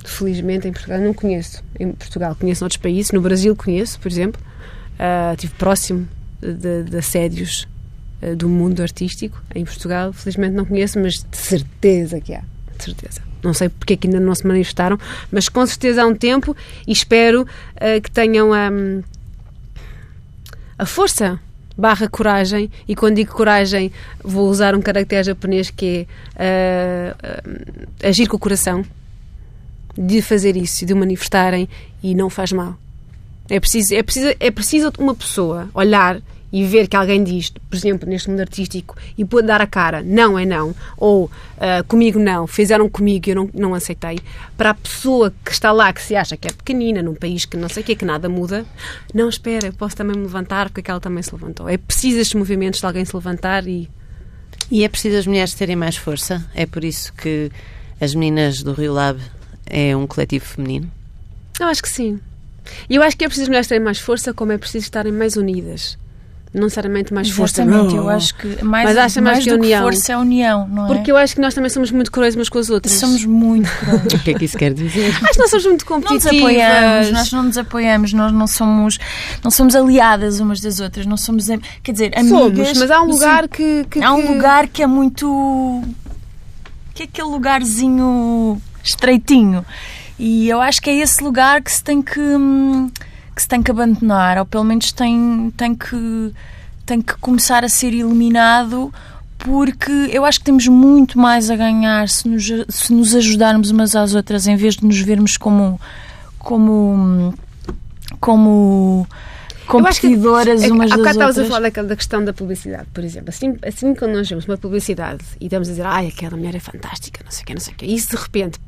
felizmente 0.04 0.68
em 0.68 0.72
Portugal 0.72 1.00
não 1.00 1.12
conheço. 1.12 1.62
Em 1.78 1.92
Portugal 1.92 2.36
conheço 2.38 2.64
outros 2.64 2.80
países, 2.80 3.12
no 3.12 3.20
Brasil 3.20 3.54
conheço, 3.54 3.98
por 3.98 4.10
exemplo. 4.10 4.40
Ah, 4.98 5.32
estive 5.34 5.54
próximo 5.54 6.08
de, 6.40 6.84
de 6.84 6.96
assédios 6.96 7.68
ah, 8.22 8.34
do 8.34 8.48
mundo 8.48 8.82
artístico. 8.82 9.40
Em 9.54 9.64
Portugal, 9.64 10.12
felizmente 10.12 10.54
não 10.54 10.64
conheço, 10.64 10.98
mas 10.98 11.14
de 11.14 11.36
certeza 11.36 12.20
que 12.20 12.34
há. 12.34 12.42
De 12.76 12.84
certeza. 12.84 13.20
Não 13.42 13.54
sei 13.54 13.68
porque 13.68 13.94
é 13.94 13.96
que 13.96 14.08
ainda 14.08 14.18
não 14.18 14.34
se 14.34 14.46
manifestaram, 14.46 14.98
mas 15.30 15.48
com 15.48 15.64
certeza 15.66 16.02
há 16.02 16.06
um 16.06 16.14
tempo 16.14 16.56
e 16.86 16.92
espero 16.92 17.46
ah, 17.76 18.00
que 18.00 18.10
tenham 18.10 18.50
hum, 18.50 19.02
a 20.78 20.86
força 20.86 21.40
barra 21.78 22.08
coragem 22.08 22.68
e 22.88 22.96
quando 22.96 23.14
digo 23.14 23.32
coragem 23.32 23.92
vou 24.22 24.48
usar 24.48 24.74
um 24.74 24.82
caractere 24.82 25.22
japonês 25.22 25.70
que 25.70 26.08
é 26.34 27.14
ah, 27.14 27.40
ah, 28.02 28.08
agir 28.08 28.26
com 28.26 28.36
o 28.36 28.40
coração 28.40 28.84
de 29.96 30.20
fazer 30.20 30.56
isso, 30.56 30.84
de 30.84 30.92
o 30.92 30.96
manifestarem 30.96 31.68
e 32.02 32.14
não 32.14 32.28
faz 32.28 32.52
mal. 32.52 32.76
É 33.48 33.58
preciso, 33.58 33.94
é 33.94 34.02
preciso, 34.02 34.34
é 34.38 34.50
preciso 34.50 34.92
uma 34.98 35.14
pessoa 35.14 35.68
olhar 35.72 36.20
e 36.52 36.64
ver 36.64 36.88
que 36.88 36.96
alguém 36.96 37.22
diz, 37.22 37.50
por 37.50 37.76
exemplo, 37.76 38.08
neste 38.08 38.30
mundo 38.30 38.40
artístico, 38.40 38.96
e 39.16 39.24
pôr 39.24 39.42
dar 39.42 39.60
a 39.60 39.66
cara, 39.66 40.02
não 40.02 40.38
é 40.38 40.46
não, 40.46 40.74
ou 40.96 41.30
ah, 41.58 41.82
comigo 41.86 42.18
não, 42.18 42.46
fizeram 42.46 42.88
comigo 42.88 43.28
e 43.28 43.30
eu 43.32 43.36
não, 43.36 43.50
não 43.52 43.74
aceitei, 43.74 44.18
para 44.56 44.70
a 44.70 44.74
pessoa 44.74 45.32
que 45.44 45.52
está 45.52 45.72
lá, 45.72 45.92
que 45.92 46.02
se 46.02 46.16
acha 46.16 46.36
que 46.36 46.48
é 46.48 46.52
pequenina, 46.52 47.02
num 47.02 47.14
país 47.14 47.44
que 47.44 47.56
não 47.56 47.68
sei 47.68 47.82
o 47.82 47.86
que, 47.86 47.94
que 47.94 48.04
nada 48.04 48.28
muda, 48.28 48.64
não, 49.12 49.28
espera, 49.28 49.66
eu 49.66 49.72
posso 49.72 49.96
também 49.96 50.16
me 50.16 50.22
levantar, 50.22 50.68
porque 50.68 50.80
aquela 50.80 51.00
também 51.00 51.22
se 51.22 51.32
levantou. 51.32 51.68
É 51.68 51.76
preciso 51.76 52.18
estes 52.18 52.34
movimentos 52.34 52.80
de 52.80 52.86
alguém 52.86 53.04
se 53.04 53.14
levantar 53.14 53.66
e 53.66 53.88
E 54.70 54.84
é 54.84 54.88
preciso 54.88 55.16
as 55.16 55.26
mulheres 55.26 55.54
terem 55.54 55.76
mais 55.76 55.96
força? 55.96 56.44
É 56.54 56.66
por 56.66 56.84
isso 56.84 57.12
que 57.14 57.50
as 58.00 58.14
meninas 58.14 58.62
do 58.62 58.72
Rio 58.72 58.92
Lab 58.92 59.20
é 59.66 59.96
um 59.96 60.06
coletivo 60.06 60.44
feminino? 60.44 60.90
Eu 61.58 61.66
acho 61.66 61.82
que 61.82 61.88
sim. 61.88 62.20
E 62.88 62.96
eu 62.96 63.02
acho 63.02 63.16
que 63.16 63.24
é 63.24 63.28
preciso 63.28 63.44
as 63.44 63.48
mulheres 63.48 63.66
terem 63.66 63.82
mais 63.82 63.98
força, 63.98 64.34
como 64.34 64.52
é 64.52 64.58
preciso 64.58 64.84
estarem 64.84 65.12
mais 65.12 65.36
unidas. 65.36 65.98
Não 66.54 66.62
necessariamente 66.62 67.12
mais 67.12 67.28
força. 67.30 67.62
Exatamente, 67.62 67.94
não. 67.94 68.02
eu 68.04 68.08
acho 68.08 68.34
que 68.34 68.64
mais, 68.64 68.88
Mas 68.88 68.96
acha 68.96 69.20
mais 69.20 69.36
mais 69.36 69.44
que 69.44 69.50
do 69.50 69.56
união. 69.56 69.78
que 69.80 69.92
força 69.92 70.12
é 70.12 70.16
união, 70.16 70.66
não 70.68 70.84
é? 70.84 70.86
Porque 70.88 71.12
eu 71.12 71.16
acho 71.18 71.34
que 71.34 71.40
nós 71.42 71.52
também 71.52 71.68
somos 71.68 71.90
muito 71.90 72.10
cruéis 72.10 72.34
umas 72.34 72.48
com 72.48 72.58
as 72.58 72.70
outras. 72.70 72.94
somos 72.94 73.24
muito 73.24 73.68
cruéis. 73.80 74.14
O 74.14 74.18
que 74.24 74.30
é 74.30 74.34
que 74.34 74.44
isso 74.46 74.56
quer 74.56 74.72
dizer? 74.72 75.08
Acho 75.10 75.32
que 75.32 75.38
nós 75.38 75.50
somos 75.50 75.66
muito 75.66 75.84
Não 75.90 75.98
nos 75.98 76.06
competitivas. 76.08 76.38
apoiamos, 76.40 77.10
nós 77.12 77.32
não 77.32 77.42
nos 77.42 77.58
apoiamos, 77.58 78.12
nós 78.14 78.32
não 78.32 78.46
somos, 78.46 78.98
não 79.44 79.50
somos 79.50 79.76
aliadas 79.76 80.40
umas 80.40 80.60
das 80.60 80.80
outras, 80.80 81.04
não 81.04 81.16
somos, 81.18 81.46
quer 81.82 81.92
dizer, 81.92 82.12
amigas. 82.18 82.38
Somos, 82.68 82.78
mas 82.78 82.90
há 82.90 83.02
um 83.02 83.10
lugar 83.10 83.46
que, 83.48 83.84
que- 83.90 84.02
há 84.02 84.12
um 84.14 84.22
que- 84.22 84.28
lugar 84.32 84.68
que 84.68 84.82
é 84.82 84.86
muito, 84.86 85.82
que 86.94 87.02
é 87.02 87.04
aquele 87.06 87.28
lugarzinho 87.28 88.60
estreitinho, 88.82 89.64
e 90.18 90.48
eu 90.48 90.60
acho 90.60 90.80
que 90.80 90.88
é 90.90 90.94
esse 90.96 91.22
lugar 91.22 91.62
que 91.62 91.70
se 91.70 91.84
tem 91.84 92.00
que, 92.02 92.18
hum, 92.18 92.90
que 93.38 93.42
se 93.42 93.48
tem 93.48 93.62
que 93.62 93.70
abandonar, 93.70 94.36
ou 94.38 94.44
pelo 94.44 94.64
menos 94.64 94.90
tem, 94.90 95.52
tem 95.56 95.72
que, 95.74 96.32
tem 96.84 97.00
que 97.00 97.14
começar 97.18 97.64
a 97.64 97.68
ser 97.68 97.88
eliminado. 97.94 98.92
Porque 99.38 99.92
eu 100.10 100.24
acho 100.24 100.40
que 100.40 100.44
temos 100.46 100.66
muito 100.66 101.16
mais 101.16 101.48
a 101.48 101.54
ganhar 101.54 102.08
se 102.08 102.28
nos, 102.28 102.44
se 102.68 102.92
nos 102.92 103.14
ajudarmos 103.14 103.70
umas 103.70 103.94
às 103.94 104.12
outras, 104.12 104.48
em 104.48 104.56
vez 104.56 104.74
de 104.76 104.84
nos 104.84 104.98
vermos 104.98 105.36
como 105.36 105.80
como 106.38 107.32
como 108.18 109.06
que- 109.06 109.66
competidoras 109.66 110.62
É 110.62 110.66
que 110.66 110.72
umas 110.72 110.90
Há 110.90 110.96
das 110.96 110.98
bocado 110.98 111.14
estavas 111.18 111.36
a 111.38 111.40
outras. 111.42 111.48
falar 111.48 111.60
daquela, 111.60 111.88
da 111.88 111.94
questão 111.96 112.24
da 112.24 112.32
publicidade, 112.32 112.86
por 112.92 113.04
exemplo. 113.04 113.28
Assim, 113.30 113.56
assim 113.64 113.94
quando 113.94 114.14
nós 114.14 114.28
vemos 114.28 114.44
uma 114.46 114.56
publicidade 114.58 115.22
e 115.40 115.44
estamos 115.44 115.68
a 115.68 115.70
dizer, 115.70 115.86
ai, 115.86 116.08
aquela 116.08 116.36
mulher 116.36 116.54
é 116.56 116.58
fantástica, 116.60 117.20
não 117.24 117.30
sei 117.30 117.42
o 117.42 117.46
quê, 117.46 117.54
não 117.54 117.60
sei 117.60 117.74
o 117.74 117.76
quê. 117.76 117.86
E 117.86 117.94
isso 117.94 118.10
de 118.16 118.16
repente, 118.20 118.58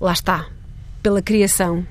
lá 0.00 0.12
está, 0.12 0.46
pela 1.02 1.22
criação, 1.22 1.86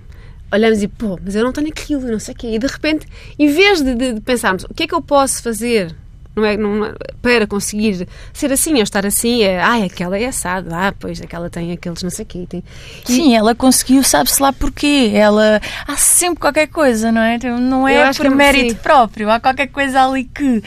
olhamos 0.51 0.81
e, 0.81 0.87
pô, 0.87 1.19
mas 1.23 1.35
eu 1.35 1.43
não 1.43 1.51
tenho 1.51 1.67
aquilo, 1.69 2.01
não 2.09 2.19
sei 2.19 2.33
o 2.33 2.37
quê. 2.37 2.47
E 2.55 2.59
de 2.59 2.67
repente, 2.67 3.05
em 3.37 3.47
vez 3.47 3.81
de, 3.81 3.95
de- 3.95 4.13
de 4.13 4.21
pensarmos, 4.21 4.63
o 4.63 4.73
que 4.73 4.83
é 4.83 4.87
que 4.87 4.93
eu 4.95 5.01
posso 5.01 5.41
fazer 5.43 5.95
não 6.35 6.45
é, 6.45 6.55
não 6.55 6.93
para 7.19 7.47
conseguir 7.47 8.07
ser 8.31 8.51
assim 8.53 8.75
ou 8.75 8.83
estar 8.83 9.03
assim, 9.07 9.41
é, 9.41 9.59
ai, 9.59 9.81
aquela 9.85 10.15
é 10.19 10.25
assado, 10.27 10.69
ah, 10.71 10.93
pois, 10.99 11.19
aquela 11.19 11.49
tem 11.49 11.71
aqueles 11.71 12.03
não 12.03 12.11
sei 12.11 12.23
o 12.23 12.27
quê. 12.27 12.45
Tem... 12.47 12.63
E- 13.09 13.11
Sim, 13.11 13.35
ela 13.35 13.55
conseguiu, 13.55 14.03
sabe-se 14.03 14.39
lá 14.39 14.53
porquê. 14.53 15.09
Ela 15.15 15.59
há 15.87 15.97
sempre 15.97 16.39
qualquer 16.39 16.67
coisa, 16.67 17.11
não 17.11 17.21
é? 17.21 17.39
Não 17.59 17.87
é 17.87 18.13
por 18.13 18.27
é- 18.27 18.29
mérito 18.29 18.73
sim. 18.73 18.79
próprio, 18.83 19.31
há 19.31 19.39
qualquer 19.39 19.65
coisa 19.67 20.05
ali 20.05 20.25
que 20.25 20.61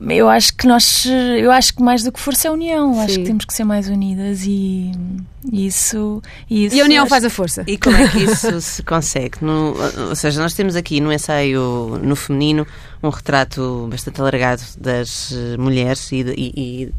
eu 0.00 0.28
acho 0.28 0.54
que 0.56 0.66
nós, 0.66 1.06
eu 1.38 1.50
acho 1.52 1.74
que 1.74 1.82
mais 1.82 2.02
do 2.02 2.10
que 2.12 2.18
força 2.20 2.48
é 2.48 2.50
união. 2.50 2.94
Eu 2.94 3.00
Acho 3.00 3.14
Sim. 3.14 3.20
que 3.20 3.26
temos 3.26 3.44
que 3.44 3.54
ser 3.54 3.64
mais 3.64 3.88
unidas 3.88 4.42
e 4.44 4.92
isso, 5.52 6.22
isso 6.50 6.74
E 6.74 6.80
a 6.80 6.84
união 6.84 7.02
acho- 7.04 7.10
faz 7.10 7.24
a 7.24 7.30
força. 7.30 7.64
E 7.66 7.76
como 7.78 7.96
é 7.96 8.08
que 8.08 8.18
isso 8.18 8.60
se 8.62 8.82
consegue? 8.82 9.38
No- 9.42 9.74
ou 10.08 10.14
seja, 10.16 10.40
nós 10.40 10.54
temos 10.54 10.74
aqui 10.76 11.00
no 11.00 11.12
ensaio 11.12 11.98
no 12.02 12.16
feminino 12.16 12.66
um 13.02 13.08
retrato 13.10 13.86
bastante 13.90 14.20
alargado 14.20 14.62
das 14.78 15.32
eh, 15.32 15.56
mulheres 15.58 16.10
e, 16.10 16.24
de- 16.24 16.32
e- 16.36 16.52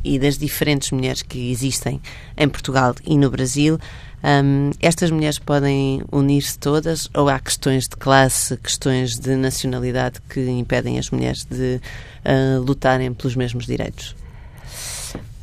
e- 0.03 0.15
e 0.15 0.19
das 0.19 0.37
diferentes 0.37 0.91
mulheres 0.91 1.21
que 1.21 1.51
existem 1.51 1.99
em 2.37 2.47
Portugal 2.47 2.93
e 3.05 3.17
no 3.17 3.29
Brasil. 3.29 3.77
Hum, 4.25 4.71
estas 4.79 5.11
mulheres 5.11 5.37
podem 5.37 6.01
unir-se 6.11 6.57
todas 6.57 7.07
ou 7.13 7.29
há 7.29 7.39
questões 7.39 7.87
de 7.87 7.95
classe, 7.95 8.57
questões 8.57 9.19
de 9.19 9.35
nacionalidade 9.35 10.19
que 10.27 10.41
impedem 10.49 10.97
as 10.97 11.11
mulheres 11.11 11.45
de 11.45 11.79
ah, 12.23 12.57
lutarem 12.59 13.13
pelos 13.13 13.35
mesmos 13.35 13.67
direitos? 13.67 14.15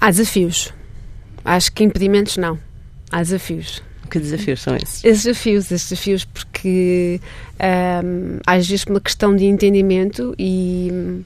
Há 0.01 0.11
desafios. 0.11 0.75
Acho 1.45 1.71
que 1.71 1.85
impedimentos 1.85 2.37
não. 2.37 2.59
Há 3.09 3.19
desafios. 3.19 3.81
Que 4.11 4.19
desafios 4.19 4.61
são 4.61 4.75
esses? 4.75 5.05
Esses 5.05 5.23
desafios, 5.25 5.71
esses 5.71 5.89
desafios, 5.89 6.25
porque 6.25 7.21
ahm, 7.61 8.41
às 8.45 8.67
vezes 8.67 8.85
por 8.85 8.95
uma 8.95 9.01
questão 9.01 9.35
de 9.37 9.45
entendimento 9.45 10.35
e 10.37 10.91
hum, 10.93 11.23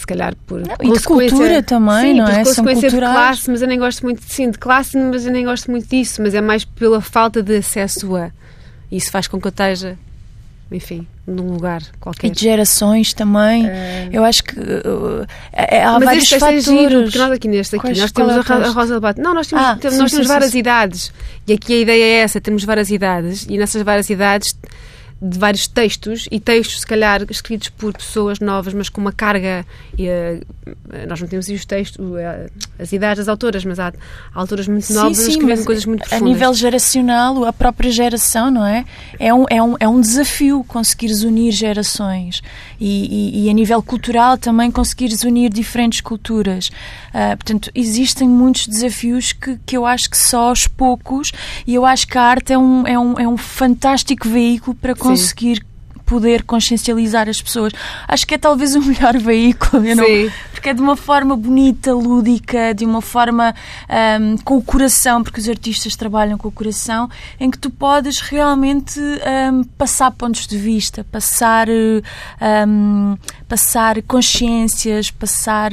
se 0.00 0.06
calhar 0.06 0.34
por 0.46 0.60
Não, 0.60 0.74
e 0.82 0.92
de 0.92 1.02
cultura 1.04 1.62
também, 1.62 2.12
sim, 2.12 2.18
não 2.18 2.24
por 2.26 2.34
é? 2.34 2.44
São 2.44 2.64
consequência 2.64 2.90
de 2.90 2.96
classe, 2.98 3.50
mas 3.50 3.62
eu 3.62 3.68
nem 3.68 3.78
gosto 3.78 4.02
muito 4.02 4.22
sim, 4.26 4.50
de 4.50 4.58
classe, 4.58 4.96
mas 4.96 5.24
eu 5.26 5.32
nem 5.32 5.44
gosto 5.44 5.70
muito 5.70 5.88
disso, 5.88 6.20
mas 6.22 6.34
é 6.34 6.40
mais 6.40 6.64
pela 6.64 7.00
falta 7.00 7.42
de 7.42 7.56
acesso 7.56 8.16
a. 8.16 8.30
Isso 8.90 9.10
faz 9.10 9.28
com 9.28 9.40
que 9.40 9.46
eu 9.46 9.50
esteja, 9.50 9.96
enfim, 10.72 11.06
num 11.26 11.52
lugar 11.52 11.82
qualquer. 12.00 12.26
E 12.26 12.30
de 12.30 12.40
gerações 12.40 13.12
também. 13.12 13.66
Ah, 13.68 14.08
Eu 14.12 14.24
acho 14.24 14.42
que 14.42 14.58
uh, 14.58 15.26
é- 15.52 15.82
há 15.84 15.92
mas 15.92 16.04
vários 16.04 16.24
este 16.24 16.34
é 16.34 16.38
fatores. 16.40 16.64
giro, 16.64 17.02
porque 17.04 17.18
nós 17.18 17.30
aqui 17.32 17.48
neste 17.48 17.76
aqui, 17.76 17.84
Quais- 17.86 17.98
nós 17.98 18.10
temos 18.12 18.32
é 18.34 18.52
a, 18.52 18.56
a? 18.56 18.70
Rosa 18.70 18.94
Lobato. 18.94 19.20
Não, 19.20 19.32
nós 19.34 19.46
temos, 19.46 19.64
Ah, 19.64 19.76
temos- 19.76 19.94
sim, 19.96 20.00
nós 20.02 20.10
sim, 20.10 20.16
temos 20.16 20.26
sim, 20.28 20.32
várias 20.32 20.54
idades. 20.54 21.12
E 21.46 21.52
aqui 21.52 21.74
a 21.74 21.78
ideia 21.78 22.04
é 22.04 22.18
essa, 22.22 22.40
temos 22.40 22.64
várias 22.64 22.90
idades 22.90 23.46
e 23.48 23.56
nessas 23.58 23.82
várias 23.82 24.08
idades 24.10 24.56
de 25.22 25.38
vários 25.38 25.66
textos 25.66 26.26
e 26.30 26.40
textos, 26.40 26.80
se 26.80 26.86
calhar, 26.86 27.22
escritos 27.30 27.68
por 27.68 27.92
pessoas 27.92 28.38
novas, 28.40 28.72
mas 28.72 28.88
com 28.88 29.00
uma 29.00 29.12
carga. 29.12 29.66
e, 29.98 30.06
eh, 30.08 30.40
nós 31.06 31.20
não 31.20 31.28
temos 31.28 31.48
os 31.48 31.64
textos, 31.64 31.98
eh, 32.16 32.48
as 32.78 32.92
idades 32.92 33.18
das 33.18 33.28
autoras, 33.28 33.64
mas 33.64 33.78
há, 33.78 33.88
há 33.88 33.92
autoras 34.40 34.66
muito 34.66 34.86
Sim, 34.86 34.94
novas 34.94 35.18
sim, 35.18 35.26
a 35.26 35.28
escreverem 35.28 35.56
mas 35.58 35.66
coisas 35.66 35.84
muito 35.84 36.02
A 36.04 36.08
profundas. 36.08 36.32
nível 36.32 36.54
geracional, 36.54 37.44
a 37.44 37.52
própria 37.52 37.90
geração, 37.90 38.50
não 38.50 38.64
é? 38.64 38.84
É 39.18 39.34
um, 39.34 39.44
é 39.50 39.62
um, 39.62 39.76
é 39.80 39.88
um 39.88 40.00
desafio 40.00 40.64
conseguires 40.66 41.22
unir 41.22 41.52
gerações 41.52 42.42
e, 42.80 43.42
e, 43.42 43.46
e 43.46 43.50
a 43.50 43.52
nível 43.52 43.82
cultural 43.82 44.38
também 44.38 44.70
conseguires 44.70 45.22
unir 45.22 45.50
diferentes 45.50 46.00
culturas. 46.00 46.70
Ah, 47.12 47.36
portanto, 47.36 47.70
existem 47.74 48.28
muitos 48.28 48.66
desafios 48.66 49.32
que, 49.32 49.58
que 49.66 49.76
eu 49.76 49.84
acho 49.84 50.08
que 50.08 50.16
só 50.16 50.48
aos 50.48 50.66
poucos 50.66 51.32
e 51.66 51.74
eu 51.74 51.84
acho 51.84 52.06
que 52.06 52.16
a 52.16 52.22
arte 52.22 52.52
é 52.52 52.58
um, 52.58 52.86
é 52.86 52.98
um, 52.98 53.18
é 53.18 53.28
um 53.28 53.36
fantástico 53.36 54.28
veículo 54.28 54.74
para 54.76 54.94
conseguir 54.94 55.09
poder 56.04 56.42
consciencializar 56.42 57.28
as 57.28 57.40
pessoas. 57.40 57.72
Acho 58.08 58.26
que 58.26 58.34
é 58.34 58.38
talvez 58.38 58.74
o 58.74 58.80
melhor 58.82 59.16
veículo. 59.16 59.80
Não, 59.94 60.02
porque 60.50 60.70
é 60.70 60.74
de 60.74 60.80
uma 60.82 60.96
forma 60.96 61.36
bonita, 61.36 61.94
lúdica, 61.94 62.74
de 62.74 62.84
uma 62.84 63.00
forma 63.00 63.54
ahm, 63.88 64.36
com 64.44 64.56
o 64.56 64.62
coração, 64.62 65.22
porque 65.22 65.38
os 65.40 65.48
artistas 65.48 65.94
trabalham 65.94 66.36
com 66.36 66.48
o 66.48 66.50
coração, 66.50 67.08
em 67.38 67.48
que 67.48 67.56
tu 67.56 67.70
podes 67.70 68.18
realmente 68.18 68.98
ahm, 69.24 69.62
passar 69.78 70.10
pontos 70.10 70.48
de 70.48 70.58
vista, 70.58 71.06
passar, 71.12 71.68
ahm, 72.40 73.14
passar 73.48 74.02
consciências, 74.02 75.10
passar. 75.12 75.72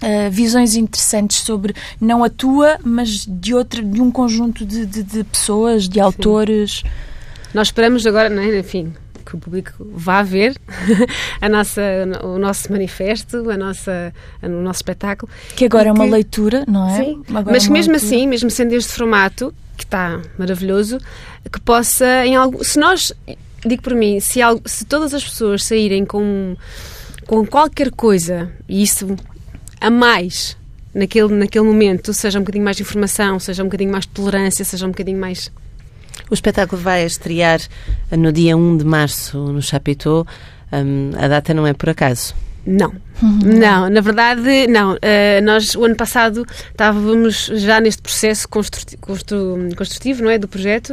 Uh, 0.00 0.30
visões 0.30 0.76
interessantes 0.76 1.38
sobre 1.38 1.74
não 2.00 2.22
a 2.22 2.30
tua, 2.30 2.78
mas 2.84 3.26
de 3.26 3.52
outra, 3.52 3.82
de 3.82 4.00
um 4.00 4.12
conjunto 4.12 4.64
de, 4.64 4.86
de- 4.86 5.02
de 5.02 5.24
pessoas, 5.24 5.88
de 5.88 5.98
autores. 5.98 6.84
Nós 7.58 7.66
esperamos 7.68 8.06
agora, 8.06 8.32
é? 8.32 8.56
enfim, 8.60 8.92
que 9.26 9.34
o 9.34 9.38
público 9.40 9.72
vá 9.92 10.22
ver 10.22 10.54
a 11.42 11.48
nossa, 11.48 11.82
o 12.22 12.38
nosso 12.38 12.70
manifesto, 12.70 13.50
a 13.50 13.56
nossa, 13.56 14.14
o 14.40 14.48
nosso 14.48 14.78
espetáculo. 14.78 15.28
Que 15.56 15.64
agora 15.64 15.88
é 15.88 15.92
uma 15.92 16.04
que- 16.04 16.10
leitura, 16.12 16.64
não 16.68 16.88
é? 16.88 16.96
Sim, 17.02 17.20
Agora 17.30 17.46
mas 17.52 17.64
é 17.64 17.66
que 17.66 17.70
uma 17.72 17.78
mesmo 17.78 17.92
leitura. 17.94 17.96
assim, 18.14 18.28
mesmo 18.28 18.48
sendo 18.48 18.74
este 18.76 18.92
formato, 18.92 19.52
que 19.76 19.82
está 19.82 20.22
maravilhoso, 20.38 20.98
que 21.52 21.60
possa, 21.60 22.24
em 22.24 22.36
algo, 22.36 22.64
se 22.64 22.78
nós, 22.78 23.12
digo 23.66 23.82
por 23.82 23.92
mim, 23.96 24.20
se, 24.20 24.40
algo, 24.40 24.62
se 24.64 24.84
todas 24.84 25.12
as 25.12 25.24
pessoas 25.24 25.64
saírem 25.64 26.04
com, 26.06 26.56
com 27.26 27.44
qualquer 27.44 27.90
coisa, 27.90 28.52
e 28.68 28.84
isso 28.84 29.16
a 29.80 29.90
mais 29.90 30.56
naquele, 30.94 31.34
naquele 31.34 31.64
momento, 31.64 32.14
seja 32.14 32.38
um 32.38 32.42
bocadinho 32.42 32.62
mais 32.64 32.76
de 32.76 32.84
informação, 32.84 33.40
seja 33.40 33.64
um 33.64 33.66
bocadinho 33.66 33.90
mais 33.90 34.04
de 34.04 34.10
tolerância, 34.10 34.64
seja 34.64 34.86
um 34.86 34.90
bocadinho 34.90 35.18
mais. 35.18 35.50
O 36.30 36.34
espetáculo 36.34 36.80
vai 36.80 37.04
estrear 37.04 37.60
no 38.10 38.32
dia 38.32 38.56
1 38.56 38.76
de 38.78 38.84
março 38.84 39.38
no 39.38 39.62
Chapitão. 39.62 40.26
Hum, 40.72 41.10
a 41.16 41.28
data 41.28 41.54
não 41.54 41.66
é 41.66 41.72
por 41.72 41.88
acaso. 41.88 42.34
Não, 42.66 42.92
não, 43.22 43.88
na 43.88 44.00
verdade, 44.02 44.66
não. 44.66 44.98
Eh, 45.00 45.40
nós, 45.40 45.74
o 45.74 45.84
ano 45.86 45.96
passado, 45.96 46.44
estávamos 46.70 47.50
já 47.54 47.80
neste 47.80 48.02
processo 48.02 48.46
construti- 48.46 48.98
constru- 48.98 49.56
construtivo, 49.74 50.22
não 50.22 50.30
é? 50.30 50.36
Do 50.36 50.46
projeto 50.46 50.92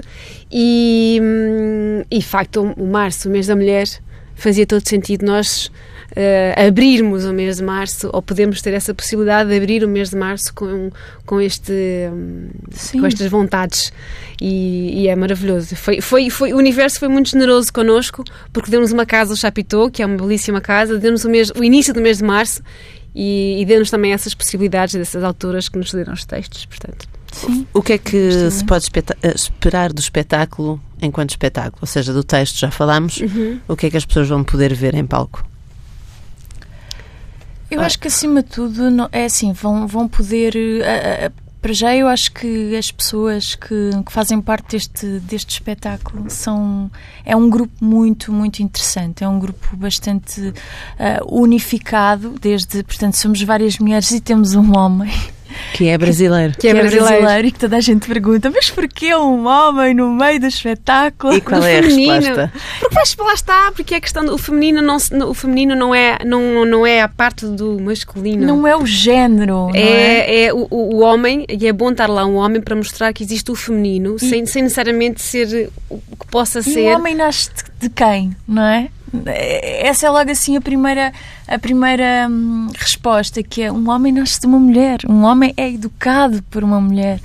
e, 0.50 1.20
hum, 1.22 2.04
e 2.10 2.20
de 2.20 2.26
facto, 2.26 2.62
o, 2.78 2.84
o 2.84 2.88
março, 2.88 3.28
o 3.28 3.32
mês 3.32 3.48
da 3.48 3.56
mulher, 3.58 3.86
fazia 4.36 4.66
todo 4.66 4.88
sentido 4.88 5.26
nós 5.26 5.70
eh, 6.16 6.68
abrirmos 6.68 7.26
o 7.26 7.34
mês 7.34 7.58
de 7.58 7.64
março 7.64 8.10
ou 8.14 8.22
podemos 8.22 8.62
ter 8.62 8.74
essa 8.74 8.94
possibilidade 8.94 9.50
de 9.50 9.56
abrir 9.56 9.84
o 9.84 9.88
mês 9.88 10.10
de 10.10 10.16
março 10.16 10.54
com, 10.54 10.92
com, 11.26 11.42
este, 11.42 11.74
Sim. 12.72 13.00
com 13.00 13.06
estas 13.06 13.30
vontades 13.30 13.92
e, 14.42 15.04
e 15.04 15.08
é 15.08 15.16
maravilhoso. 15.16 15.76
Foi, 15.76 16.02
foi, 16.02 16.30
foi, 16.30 16.54
o 16.54 16.58
universo 16.58 17.00
foi 17.00 17.08
muito 17.08 17.30
generoso 17.30 17.72
connosco 17.72 18.24
porque 18.52 18.70
deu-nos 18.70 18.92
uma 18.92 19.06
casa 19.06 19.34
ao 19.34 19.38
Chapitou, 19.38 19.90
que 19.90 20.02
é 20.02 20.06
uma 20.06 20.18
belíssima 20.18 20.62
casa, 20.62 20.98
deu-nos 20.98 21.26
o, 21.26 21.30
mês, 21.30 21.52
o 21.56 21.64
início 21.64 21.94
do 21.94 22.02
mês 22.02 22.18
de 22.18 22.24
março 22.24 22.62
e, 23.14 23.62
e 23.62 23.66
deu-nos 23.66 23.90
também 23.90 24.12
essas 24.12 24.34
possibilidades 24.34 24.96
dessas 24.96 25.24
autoras 25.24 25.70
que 25.70 25.78
nos 25.78 25.90
cederam 25.90 26.14
os 26.14 26.26
textos, 26.26 26.66
portanto. 26.66 27.08
Sim. 27.32 27.68
O 27.74 27.82
que 27.82 27.94
é 27.94 27.98
que 27.98 28.50
se 28.50 28.64
pode 28.64 28.88
eh, 29.22 29.34
esperar 29.36 29.92
do 29.92 30.00
espetáculo 30.00 30.80
enquanto 31.02 31.32
espetáculo? 31.32 31.80
Ou 31.82 31.88
seja, 31.88 32.14
do 32.14 32.24
texto 32.24 32.58
já 32.58 32.72
falámos. 32.72 33.22
O 33.68 33.76
que 33.76 33.88
é 33.88 33.90
que 33.90 33.98
as 33.98 34.06
pessoas 34.06 34.30
vão 34.30 34.42
poder 34.42 34.74
ver 34.74 34.96
em 34.96 35.06
palco? 35.06 35.46
Eu 37.70 37.82
Ah. 37.82 37.86
acho 37.86 37.98
que 38.00 38.08
acima 38.08 38.42
de 38.44 38.50
tudo 38.50 38.90
não- 38.92 39.10
é 39.12 39.26
assim, 39.26 39.52
vão, 39.54 39.88
vão 39.88 40.08
poder. 40.08 40.56
eh, 40.56 41.26
eh, 41.26 41.32
para 41.62 41.74
já 41.74 41.96
eu 41.96 42.08
acho 42.08 42.32
que 42.32 42.76
as 42.76 42.92
pessoas 42.92 43.56
que, 43.56 43.90
que, 44.06 44.12
fazem 44.14 44.40
parte 44.40 44.68
deste, 44.74 45.20
deste 45.22 45.50
espetáculo 45.50 46.30
são 46.30 46.92
é 47.26 47.36
um 47.36 47.50
grupo 47.50 47.84
muito 47.84 48.32
muito 48.32 48.62
interessante 48.62 49.24
é 49.24 49.28
um 49.28 49.40
grupo 49.40 49.76
bastante 49.76 50.42
uh, 50.42 51.26
unificado 51.28 52.36
desde 52.40 52.84
portanto 52.84 53.16
somos 53.16 53.42
várias 53.42 53.80
mulheres 53.80 54.12
e 54.12 54.20
temos 54.20 54.54
um 54.54 54.78
homem 54.78 55.12
que 55.74 55.88
é 55.88 55.98
brasileiro. 55.98 56.54
Que, 56.54 56.60
que 56.60 56.68
é, 56.68 56.74
brasileiro. 56.74 57.08
brasileiro. 57.08 57.48
e 57.48 57.52
que 57.52 57.60
toda 57.60 57.78
a 57.78 57.82
gente 57.82 58.08
pergunta, 58.08 58.50
mas 58.50 58.70
porquê 58.70 59.16
um 59.16 59.46
homem 59.46 59.94
no 59.94 60.12
meio 60.12 60.40
do 60.40 60.48
espetáculo? 60.48 61.34
E 61.34 61.42
qual 61.42 61.64
é 61.64 61.80
a 61.80 61.82
resposta? 61.82 62.52
Porque 62.80 63.22
lá 63.22 63.34
está, 63.34 63.72
porque 63.72 63.96
a 63.96 64.02
questão 64.02 64.26
do 64.26 64.38
feminino 64.38 64.82
não, 64.82 64.98
o 65.30 65.34
feminino 65.34 65.76
não 65.76 65.94
é, 65.94 66.18
não, 66.26 66.66
não 66.66 66.86
é 66.86 67.02
a 67.02 67.08
parte 67.08 67.46
do 67.46 67.80
masculino. 67.80 68.46
Não 68.46 68.68
é 68.68 68.76
o 68.76 68.86
género. 68.86 69.70
É, 69.74 69.80
é? 69.80 70.44
é 70.46 70.54
o, 70.54 70.68
o, 70.70 71.00
homem, 71.00 71.46
e 71.50 71.68
é 71.68 71.74
bom 71.74 71.92
estar 71.92 72.08
lá 72.08 72.26
um 72.26 72.36
homem 72.36 72.62
para 72.62 72.76
mostrar 72.76 73.14
que 73.14 73.24
existe 73.24 73.52
o 73.52 73.56
feminino, 73.56 74.16
e... 74.16 74.20
sem, 74.20 74.46
sem 74.46 74.64
necessariamente 74.64 75.22
ser 75.22 75.70
o 75.90 75.98
que 75.98 76.28
possa 76.30 76.60
e 76.60 76.64
ser. 76.64 76.92
O 76.92 76.96
homem 76.96 77.16
nasce 77.16 77.50
de 77.80 77.90
quem, 77.90 78.36
não 78.48 78.64
é? 78.64 78.90
Essa 79.26 80.08
é 80.08 80.10
logo 80.10 80.30
assim 80.32 80.58
a 80.58 80.62
primeira, 80.62 81.14
a 81.48 81.60
primeira 81.60 82.28
hum, 82.30 82.68
resposta, 82.76 83.42
que 83.44 83.62
é 83.62 83.72
um 83.72 83.90
homem 83.90 84.12
nasce 84.12 84.40
de 84.40 84.48
uma 84.48 84.60
mulher, 84.60 85.00
um 85.08 85.24
homem 85.24 85.54
é 85.56 85.70
educado 85.70 86.44
por 86.50 86.64
uma 86.64 86.82
mulher. 86.82 87.20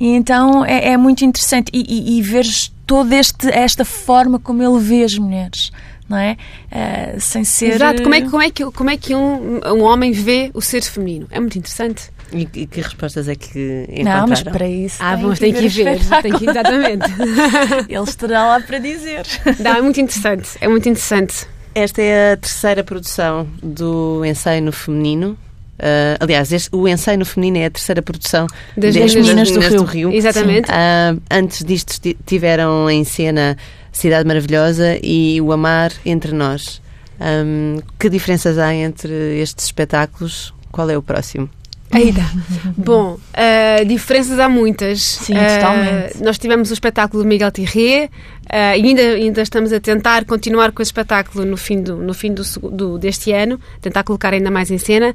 E 0.00 0.08
então 0.08 0.64
é, 0.64 0.90
é 0.90 0.96
muito 0.96 1.24
interessante 1.24 1.70
e, 1.72 1.80
e, 1.80 2.18
e 2.18 2.22
ver 2.22 2.46
toda 2.86 3.16
este, 3.16 3.48
esta 3.48 3.84
forma 3.84 4.38
como 4.38 4.62
ele 4.62 4.78
vê 4.78 5.04
as 5.04 5.16
mulheres. 5.18 5.70
Não 6.08 6.16
é? 6.16 6.38
Uh, 6.72 7.20
sem 7.20 7.44
ser. 7.44 7.74
Exato, 7.74 8.02
como 8.02 8.14
é, 8.14 8.22
como 8.22 8.42
é 8.42 8.50
que, 8.50 8.64
como 8.64 8.88
é 8.88 8.96
que 8.96 9.14
um, 9.14 9.60
um 9.62 9.82
homem 9.82 10.10
vê 10.10 10.50
o 10.54 10.62
ser 10.62 10.82
feminino? 10.82 11.26
É 11.30 11.38
muito 11.38 11.58
interessante. 11.58 12.10
E, 12.32 12.42
e, 12.54 12.66
que 12.66 12.80
respostas 12.80 13.28
é 13.28 13.34
que 13.34 13.86
encontraram? 13.88 14.20
Não, 14.20 14.28
mas 14.28 14.42
para 14.42 14.68
isso. 14.68 14.96
Ah, 15.00 15.16
vamos 15.16 15.38
ter 15.38 15.52
que 15.52 15.64
ir 15.64 15.68
ver. 15.68 15.98
Tem 16.22 16.32
que, 16.32 16.48
exatamente. 16.48 17.06
Ele 17.88 18.04
estará 18.04 18.46
lá 18.46 18.60
para 18.60 18.78
dizer. 18.78 19.26
Não, 19.58 19.76
é 19.76 19.80
muito 19.80 20.00
interessante. 20.00 20.50
É 20.60 20.68
muito 20.68 20.88
interessante. 20.88 21.46
Esta 21.74 22.02
é 22.02 22.32
a 22.32 22.36
terceira 22.36 22.84
produção 22.84 23.48
do 23.62 24.24
ensaio 24.24 24.62
no 24.62 24.72
feminino. 24.72 25.38
Uh, 25.78 26.18
aliás, 26.18 26.52
este, 26.52 26.74
o 26.74 26.88
ensaio 26.88 27.18
no 27.18 27.24
feminino 27.24 27.58
é 27.58 27.66
a 27.66 27.70
terceira 27.70 28.02
produção 28.02 28.46
das, 28.76 28.94
das 28.94 29.14
meninas, 29.14 29.50
do, 29.50 29.60
Rio. 29.60 29.76
do, 29.76 29.84
Rio. 29.84 30.12
Exatamente. 30.12 30.68
Uh, 30.70 31.20
antes 31.30 31.64
disto 31.64 32.00
tiveram 32.26 32.90
em 32.90 33.04
cena 33.04 33.56
Cidade 33.92 34.26
Maravilhosa 34.26 34.98
e 35.02 35.40
O 35.40 35.52
Amar 35.52 35.92
Entre 36.04 36.32
Nós. 36.32 36.82
Um, 37.20 37.80
que 37.98 38.08
diferenças 38.08 38.58
há 38.58 38.74
entre 38.74 39.40
estes 39.40 39.66
espetáculos? 39.66 40.52
Qual 40.70 40.88
é 40.90 40.96
o 40.96 41.02
próximo? 41.02 41.48
Ainda. 41.90 42.22
Bom, 42.76 43.14
uh, 43.14 43.84
diferenças 43.86 44.38
há 44.38 44.48
muitas. 44.48 45.02
Sim, 45.02 45.34
uh, 45.34 45.54
totalmente. 45.54 46.22
Nós 46.22 46.38
tivemos 46.38 46.70
o 46.70 46.72
espetáculo 46.72 47.22
do 47.22 47.28
Miguel 47.28 47.50
Thierry 47.50 48.04
uh, 48.04 48.10
e 48.50 48.86
ainda, 48.86 49.02
ainda 49.02 49.42
estamos 49.42 49.72
a 49.72 49.80
tentar 49.80 50.24
continuar 50.24 50.72
com 50.72 50.82
esse 50.82 50.88
espetáculo 50.88 51.44
no 51.44 51.56
fim, 51.56 51.82
do, 51.82 51.96
no 51.96 52.12
fim 52.12 52.32
do, 52.32 52.42
do 52.70 52.98
deste 52.98 53.32
ano, 53.32 53.58
tentar 53.80 54.04
colocar 54.04 54.32
ainda 54.32 54.50
mais 54.50 54.70
em 54.70 54.78
cena. 54.78 55.14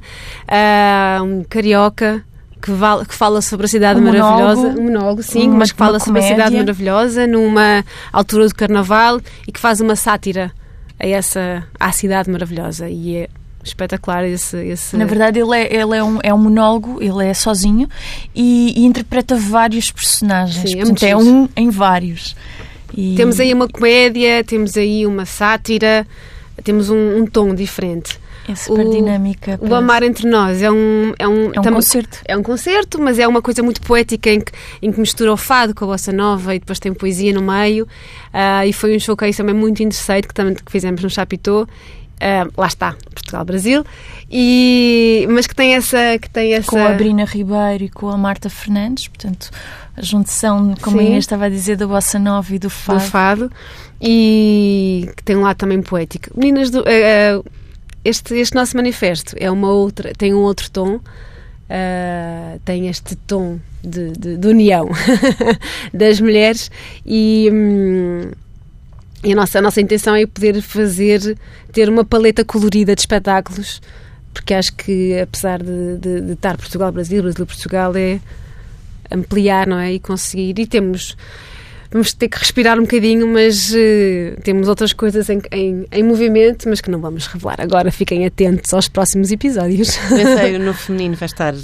um 1.24 1.44
carioca 1.44 2.24
que, 2.60 2.72
que, 3.06 3.14
fala 3.14 3.42
sobre 3.42 3.66
a 3.66 3.68
cidade 3.68 4.00
um 4.00 4.04
maravilhosa. 4.04 4.56
Monólogo, 4.56 4.80
um 4.80 4.84
monólogo, 4.84 5.22
sim, 5.22 5.48
uma, 5.48 5.58
mas 5.58 5.72
que 5.72 5.76
fala 5.76 6.00
sobre 6.00 6.20
a 6.20 6.22
cidade 6.22 6.56
maravilhosa 6.56 7.26
numa 7.26 7.84
altura 8.10 8.48
do 8.48 8.54
carnaval 8.54 9.20
e 9.46 9.52
que 9.52 9.60
faz 9.60 9.80
uma 9.80 9.94
sátira 9.94 10.50
a 10.98 11.06
essa 11.06 11.62
à 11.78 11.92
cidade 11.92 12.30
maravilhosa. 12.30 12.88
E 12.88 13.16
é 13.16 13.28
espetacular 13.64 14.24
esse, 14.24 14.56
esse... 14.66 14.96
Na 14.96 15.04
verdade, 15.04 15.40
ele, 15.40 15.56
é, 15.56 15.74
ele 15.74 15.96
é, 15.96 16.04
um, 16.04 16.18
é 16.22 16.34
um 16.34 16.38
monólogo, 16.38 17.02
ele 17.02 17.26
é 17.26 17.34
sozinho 17.34 17.88
e, 18.34 18.74
e 18.76 18.84
interpreta 18.84 19.36
vários 19.36 19.90
personagens. 19.90 20.70
Sim, 20.70 20.80
é 20.80 20.82
Portanto, 20.82 21.02
é, 21.02 21.10
é 21.10 21.16
um 21.16 21.48
em 21.56 21.70
vários. 21.70 22.36
E... 22.96 23.14
Temos 23.16 23.40
aí 23.40 23.52
uma 23.52 23.68
comédia, 23.68 24.44
temos 24.44 24.76
aí 24.76 25.06
uma 25.06 25.24
sátira, 25.24 26.06
temos 26.62 26.90
um, 26.90 27.18
um 27.18 27.26
tom 27.26 27.54
diferente. 27.54 28.22
É 28.46 28.54
super 28.54 28.86
o, 28.86 28.90
dinâmica. 28.90 29.58
O 29.60 29.74
Amar 29.74 30.02
Entre 30.02 30.28
Nós 30.28 30.60
é 30.60 30.70
um... 30.70 31.14
É 31.18 31.26
um, 31.26 31.50
é 31.54 31.60
um 31.60 31.62
concerto. 31.62 32.18
É 32.26 32.36
um 32.36 32.42
concerto, 32.42 33.00
mas 33.00 33.18
é 33.18 33.26
uma 33.26 33.40
coisa 33.40 33.62
muito 33.62 33.80
poética 33.80 34.30
em 34.30 34.38
que, 34.38 34.52
em 34.82 34.92
que 34.92 35.00
mistura 35.00 35.32
o 35.32 35.36
fado 35.36 35.74
com 35.74 35.86
a 35.86 35.88
bossa 35.88 36.12
nova 36.12 36.54
e 36.54 36.58
depois 36.58 36.78
tem 36.78 36.92
poesia 36.92 37.32
no 37.32 37.40
meio. 37.40 37.84
Uh, 37.84 38.66
e 38.66 38.72
foi 38.72 38.94
um 38.94 39.00
showcase 39.00 39.38
também 39.38 39.54
muito 39.54 39.82
interessante 39.82 40.28
que, 40.28 40.34
também, 40.34 40.54
que 40.54 40.70
fizemos 40.70 41.02
no 41.02 41.08
Chapitão 41.08 41.66
Uh, 42.14 42.50
lá 42.56 42.66
está, 42.66 42.96
Portugal-Brasil, 43.12 43.84
e, 44.30 45.26
mas 45.30 45.46
que 45.46 45.54
tem 45.54 45.74
essa, 45.74 46.18
que 46.18 46.30
tem 46.30 46.54
essa... 46.54 46.70
Com 46.70 46.78
a 46.78 46.92
Brina 46.92 47.24
Ribeiro 47.24 47.84
e 47.84 47.88
com 47.88 48.08
a 48.08 48.16
Marta 48.16 48.48
Fernandes, 48.48 49.08
portanto, 49.08 49.50
a 49.96 50.00
junção, 50.00 50.74
como 50.80 50.98
Sim. 50.98 51.14
a 51.14 51.18
estava 51.18 51.46
a 51.46 51.48
dizer, 51.48 51.76
da 51.76 51.86
Bossa 51.86 52.18
Nova 52.18 52.54
e 52.54 52.58
do 52.58 52.70
Fado. 52.70 52.98
Do 52.98 53.04
Fado, 53.04 53.52
e 54.00 55.10
que 55.16 55.24
tem 55.24 55.36
um 55.36 55.42
lado 55.42 55.56
também 55.56 55.82
poético. 55.82 56.30
Meninas, 56.36 56.70
do, 56.70 56.80
uh, 56.80 57.40
uh, 57.40 57.44
este, 58.04 58.34
este 58.34 58.54
nosso 58.54 58.76
manifesto 58.76 59.34
é 59.38 59.50
uma 59.50 59.68
outra, 59.70 60.12
tem 60.16 60.32
um 60.32 60.40
outro 60.40 60.70
tom, 60.70 61.00
tem 62.64 62.88
este 62.88 63.16
tom 63.16 63.58
de, 63.82 64.12
de, 64.12 64.36
de 64.36 64.48
união 64.48 64.88
das 65.92 66.20
mulheres 66.20 66.70
e... 67.04 67.50
Hum, 67.52 68.30
e 69.24 69.32
a 69.32 69.36
nossa, 69.36 69.58
a 69.58 69.62
nossa 69.62 69.80
intenção 69.80 70.14
é 70.14 70.26
poder 70.26 70.60
fazer, 70.60 71.36
ter 71.72 71.88
uma 71.88 72.04
paleta 72.04 72.44
colorida 72.44 72.94
de 72.94 73.00
espetáculos, 73.00 73.80
porque 74.32 74.52
acho 74.52 74.74
que, 74.74 75.18
apesar 75.18 75.62
de, 75.62 75.96
de, 75.98 76.20
de 76.20 76.32
estar 76.32 76.56
Portugal-Brasil, 76.56 77.22
Brasil-Portugal, 77.22 77.96
é 77.96 78.20
ampliar, 79.10 79.66
não 79.66 79.78
é? 79.78 79.94
E 79.94 79.98
conseguir. 79.98 80.58
E 80.58 80.66
temos 80.66 81.16
vamos 81.94 82.12
ter 82.12 82.28
que 82.28 82.36
respirar 82.36 82.76
um 82.76 82.82
bocadinho, 82.82 83.24
mas 83.28 83.72
uh, 83.72 84.40
temos 84.42 84.66
outras 84.66 84.92
coisas 84.92 85.30
em, 85.30 85.40
em, 85.52 85.86
em, 85.92 86.02
movimento, 86.02 86.68
mas 86.68 86.80
que 86.80 86.90
não 86.90 87.00
vamos 87.00 87.28
revelar 87.28 87.60
agora. 87.60 87.92
Fiquem 87.92 88.26
atentos 88.26 88.74
aos 88.74 88.88
próximos 88.88 89.30
episódios. 89.30 89.96
Pensei, 90.08 90.58
no 90.58 90.74
feminino 90.74 91.14
vai 91.14 91.26
estar 91.26 91.54
uh, 91.54 91.58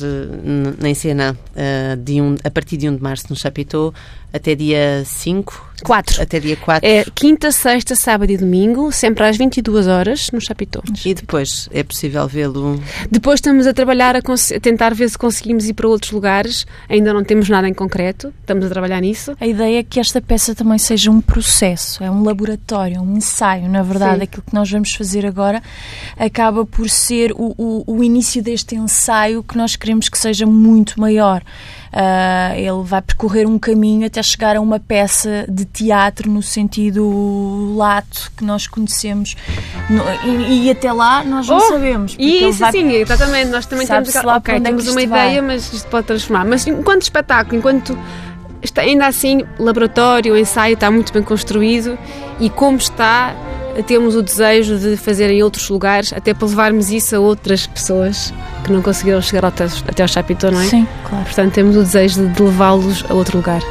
na 0.80 0.94
cena 0.94 1.36
uh, 1.36 1.96
de 1.96 2.20
um, 2.20 2.36
a 2.44 2.50
partir 2.50 2.76
de 2.76 2.88
1 2.88 2.96
de 2.96 3.02
março 3.02 3.26
no 3.28 3.34
Chapitão 3.36 3.92
até 4.32 4.54
dia 4.54 5.02
5 5.04 5.70
4. 5.82 6.22
Até 6.22 6.40
dia 6.40 6.56
4. 6.56 6.88
É 6.88 7.04
quinta, 7.14 7.50
sexta, 7.50 7.94
sábado 7.94 8.30
e 8.30 8.36
domingo, 8.36 8.92
sempre 8.92 9.24
às 9.24 9.36
22 9.36 9.86
horas 9.86 10.30
no 10.32 10.40
Chapitão. 10.40 10.82
E 11.04 11.14
depois 11.14 11.68
é 11.72 11.82
possível 11.82 12.26
vê-lo? 12.28 12.80
Depois 13.10 13.38
estamos 13.38 13.66
a 13.66 13.72
trabalhar, 13.72 14.16
a, 14.16 14.18
a, 14.18 14.60
tentar 14.60 14.94
ver 14.94 15.08
se 15.08 15.18
conseguimos 15.18 15.68
ir 15.68 15.74
para 15.74 15.88
outros 15.88 16.12
lugares. 16.12 16.66
Ainda 16.88 17.12
não 17.12 17.24
temos 17.24 17.48
nada 17.48 17.68
em 17.68 17.74
concreto, 17.74 18.32
estamos 18.40 18.64
a 18.66 18.68
trabalhar 18.68 19.00
nisso. 19.00 19.36
A 19.40 19.46
ideia 19.46 19.80
é 19.80 19.82
que 19.82 19.98
esta 19.98 20.20
peça 20.20 20.54
também 20.54 20.78
seja 20.78 21.10
um 21.10 21.20
processo, 21.20 22.02
é 22.04 22.10
um 22.10 22.22
laboratório, 22.22 23.00
um 23.00 23.16
ensaio. 23.16 23.68
Na 23.68 23.82
verdade, 23.82 24.18
Sim. 24.18 24.22
aquilo 24.24 24.42
que 24.46 24.54
nós 24.54 24.70
vamos 24.70 24.92
fazer 24.92 25.26
agora 25.26 25.62
acaba 26.18 26.64
por 26.66 26.88
ser 26.88 27.32
o, 27.32 27.54
o, 27.56 27.84
o 27.86 28.04
início 28.04 28.42
deste 28.42 28.74
ensaio 28.74 29.42
que 29.42 29.56
nós 29.56 29.76
queremos 29.76 30.08
que 30.08 30.18
seja 30.18 30.46
muito 30.46 31.00
maior. 31.00 31.42
Uh, 31.92 32.54
ele 32.54 32.84
vai 32.84 33.02
percorrer 33.02 33.48
um 33.48 33.58
caminho 33.58 34.06
até 34.06 34.22
chegar 34.22 34.56
a 34.56 34.60
uma 34.60 34.78
peça 34.78 35.44
de 35.48 35.64
teatro 35.64 36.30
no 36.30 36.40
sentido 36.40 37.74
lato 37.76 38.30
que 38.36 38.44
nós 38.44 38.68
conhecemos. 38.68 39.34
No, 39.88 40.02
e, 40.24 40.66
e, 40.66 40.70
até 40.70 40.92
lá 40.92 41.24
nós 41.24 41.48
não 41.48 41.56
oh, 41.56 41.60
sabemos. 41.60 42.16
Isso, 42.16 42.60
vai, 42.60 42.70
sim, 42.70 42.92
exatamente. 42.92 43.50
Nós 43.50 43.66
também 43.66 43.86
temos, 43.86 44.14
lá 44.14 44.36
okay, 44.36 44.56
é 44.56 44.60
temos 44.60 44.86
uma 44.86 45.02
ideia, 45.02 45.42
vai. 45.42 45.56
mas 45.56 45.72
isto 45.72 45.88
pode 45.88 46.06
transformar. 46.06 46.44
Mas 46.44 46.64
enquanto 46.64 47.02
espetáculo, 47.02 47.58
enquanto 47.58 47.98
está, 48.62 48.82
ainda 48.82 49.06
assim, 49.06 49.42
laboratório, 49.58 50.34
o 50.34 50.38
ensaio 50.38 50.74
está 50.74 50.90
muito 50.90 51.12
bem 51.12 51.22
construído 51.22 51.98
e 52.38 52.48
como 52.48 52.78
está, 52.78 53.34
temos 53.82 54.14
o 54.14 54.22
desejo 54.22 54.78
de 54.78 54.96
fazer 54.96 55.30
em 55.30 55.42
outros 55.42 55.68
lugares, 55.68 56.12
até 56.12 56.34
para 56.34 56.48
levarmos 56.48 56.90
isso 56.90 57.16
a 57.16 57.20
outras 57.20 57.66
pessoas 57.66 58.32
que 58.64 58.72
não 58.72 58.82
conseguiram 58.82 59.20
chegar 59.20 59.44
até, 59.44 59.64
até 59.64 60.02
ao 60.02 60.08
Chapitão, 60.08 60.50
não 60.50 60.60
é? 60.60 60.66
Sim, 60.66 60.86
claro. 61.08 61.24
Portanto, 61.24 61.52
temos 61.52 61.76
o 61.76 61.82
desejo 61.82 62.26
de 62.26 62.42
levá-los 62.42 63.04
a 63.08 63.14
outro 63.14 63.38
lugar. 63.38 63.62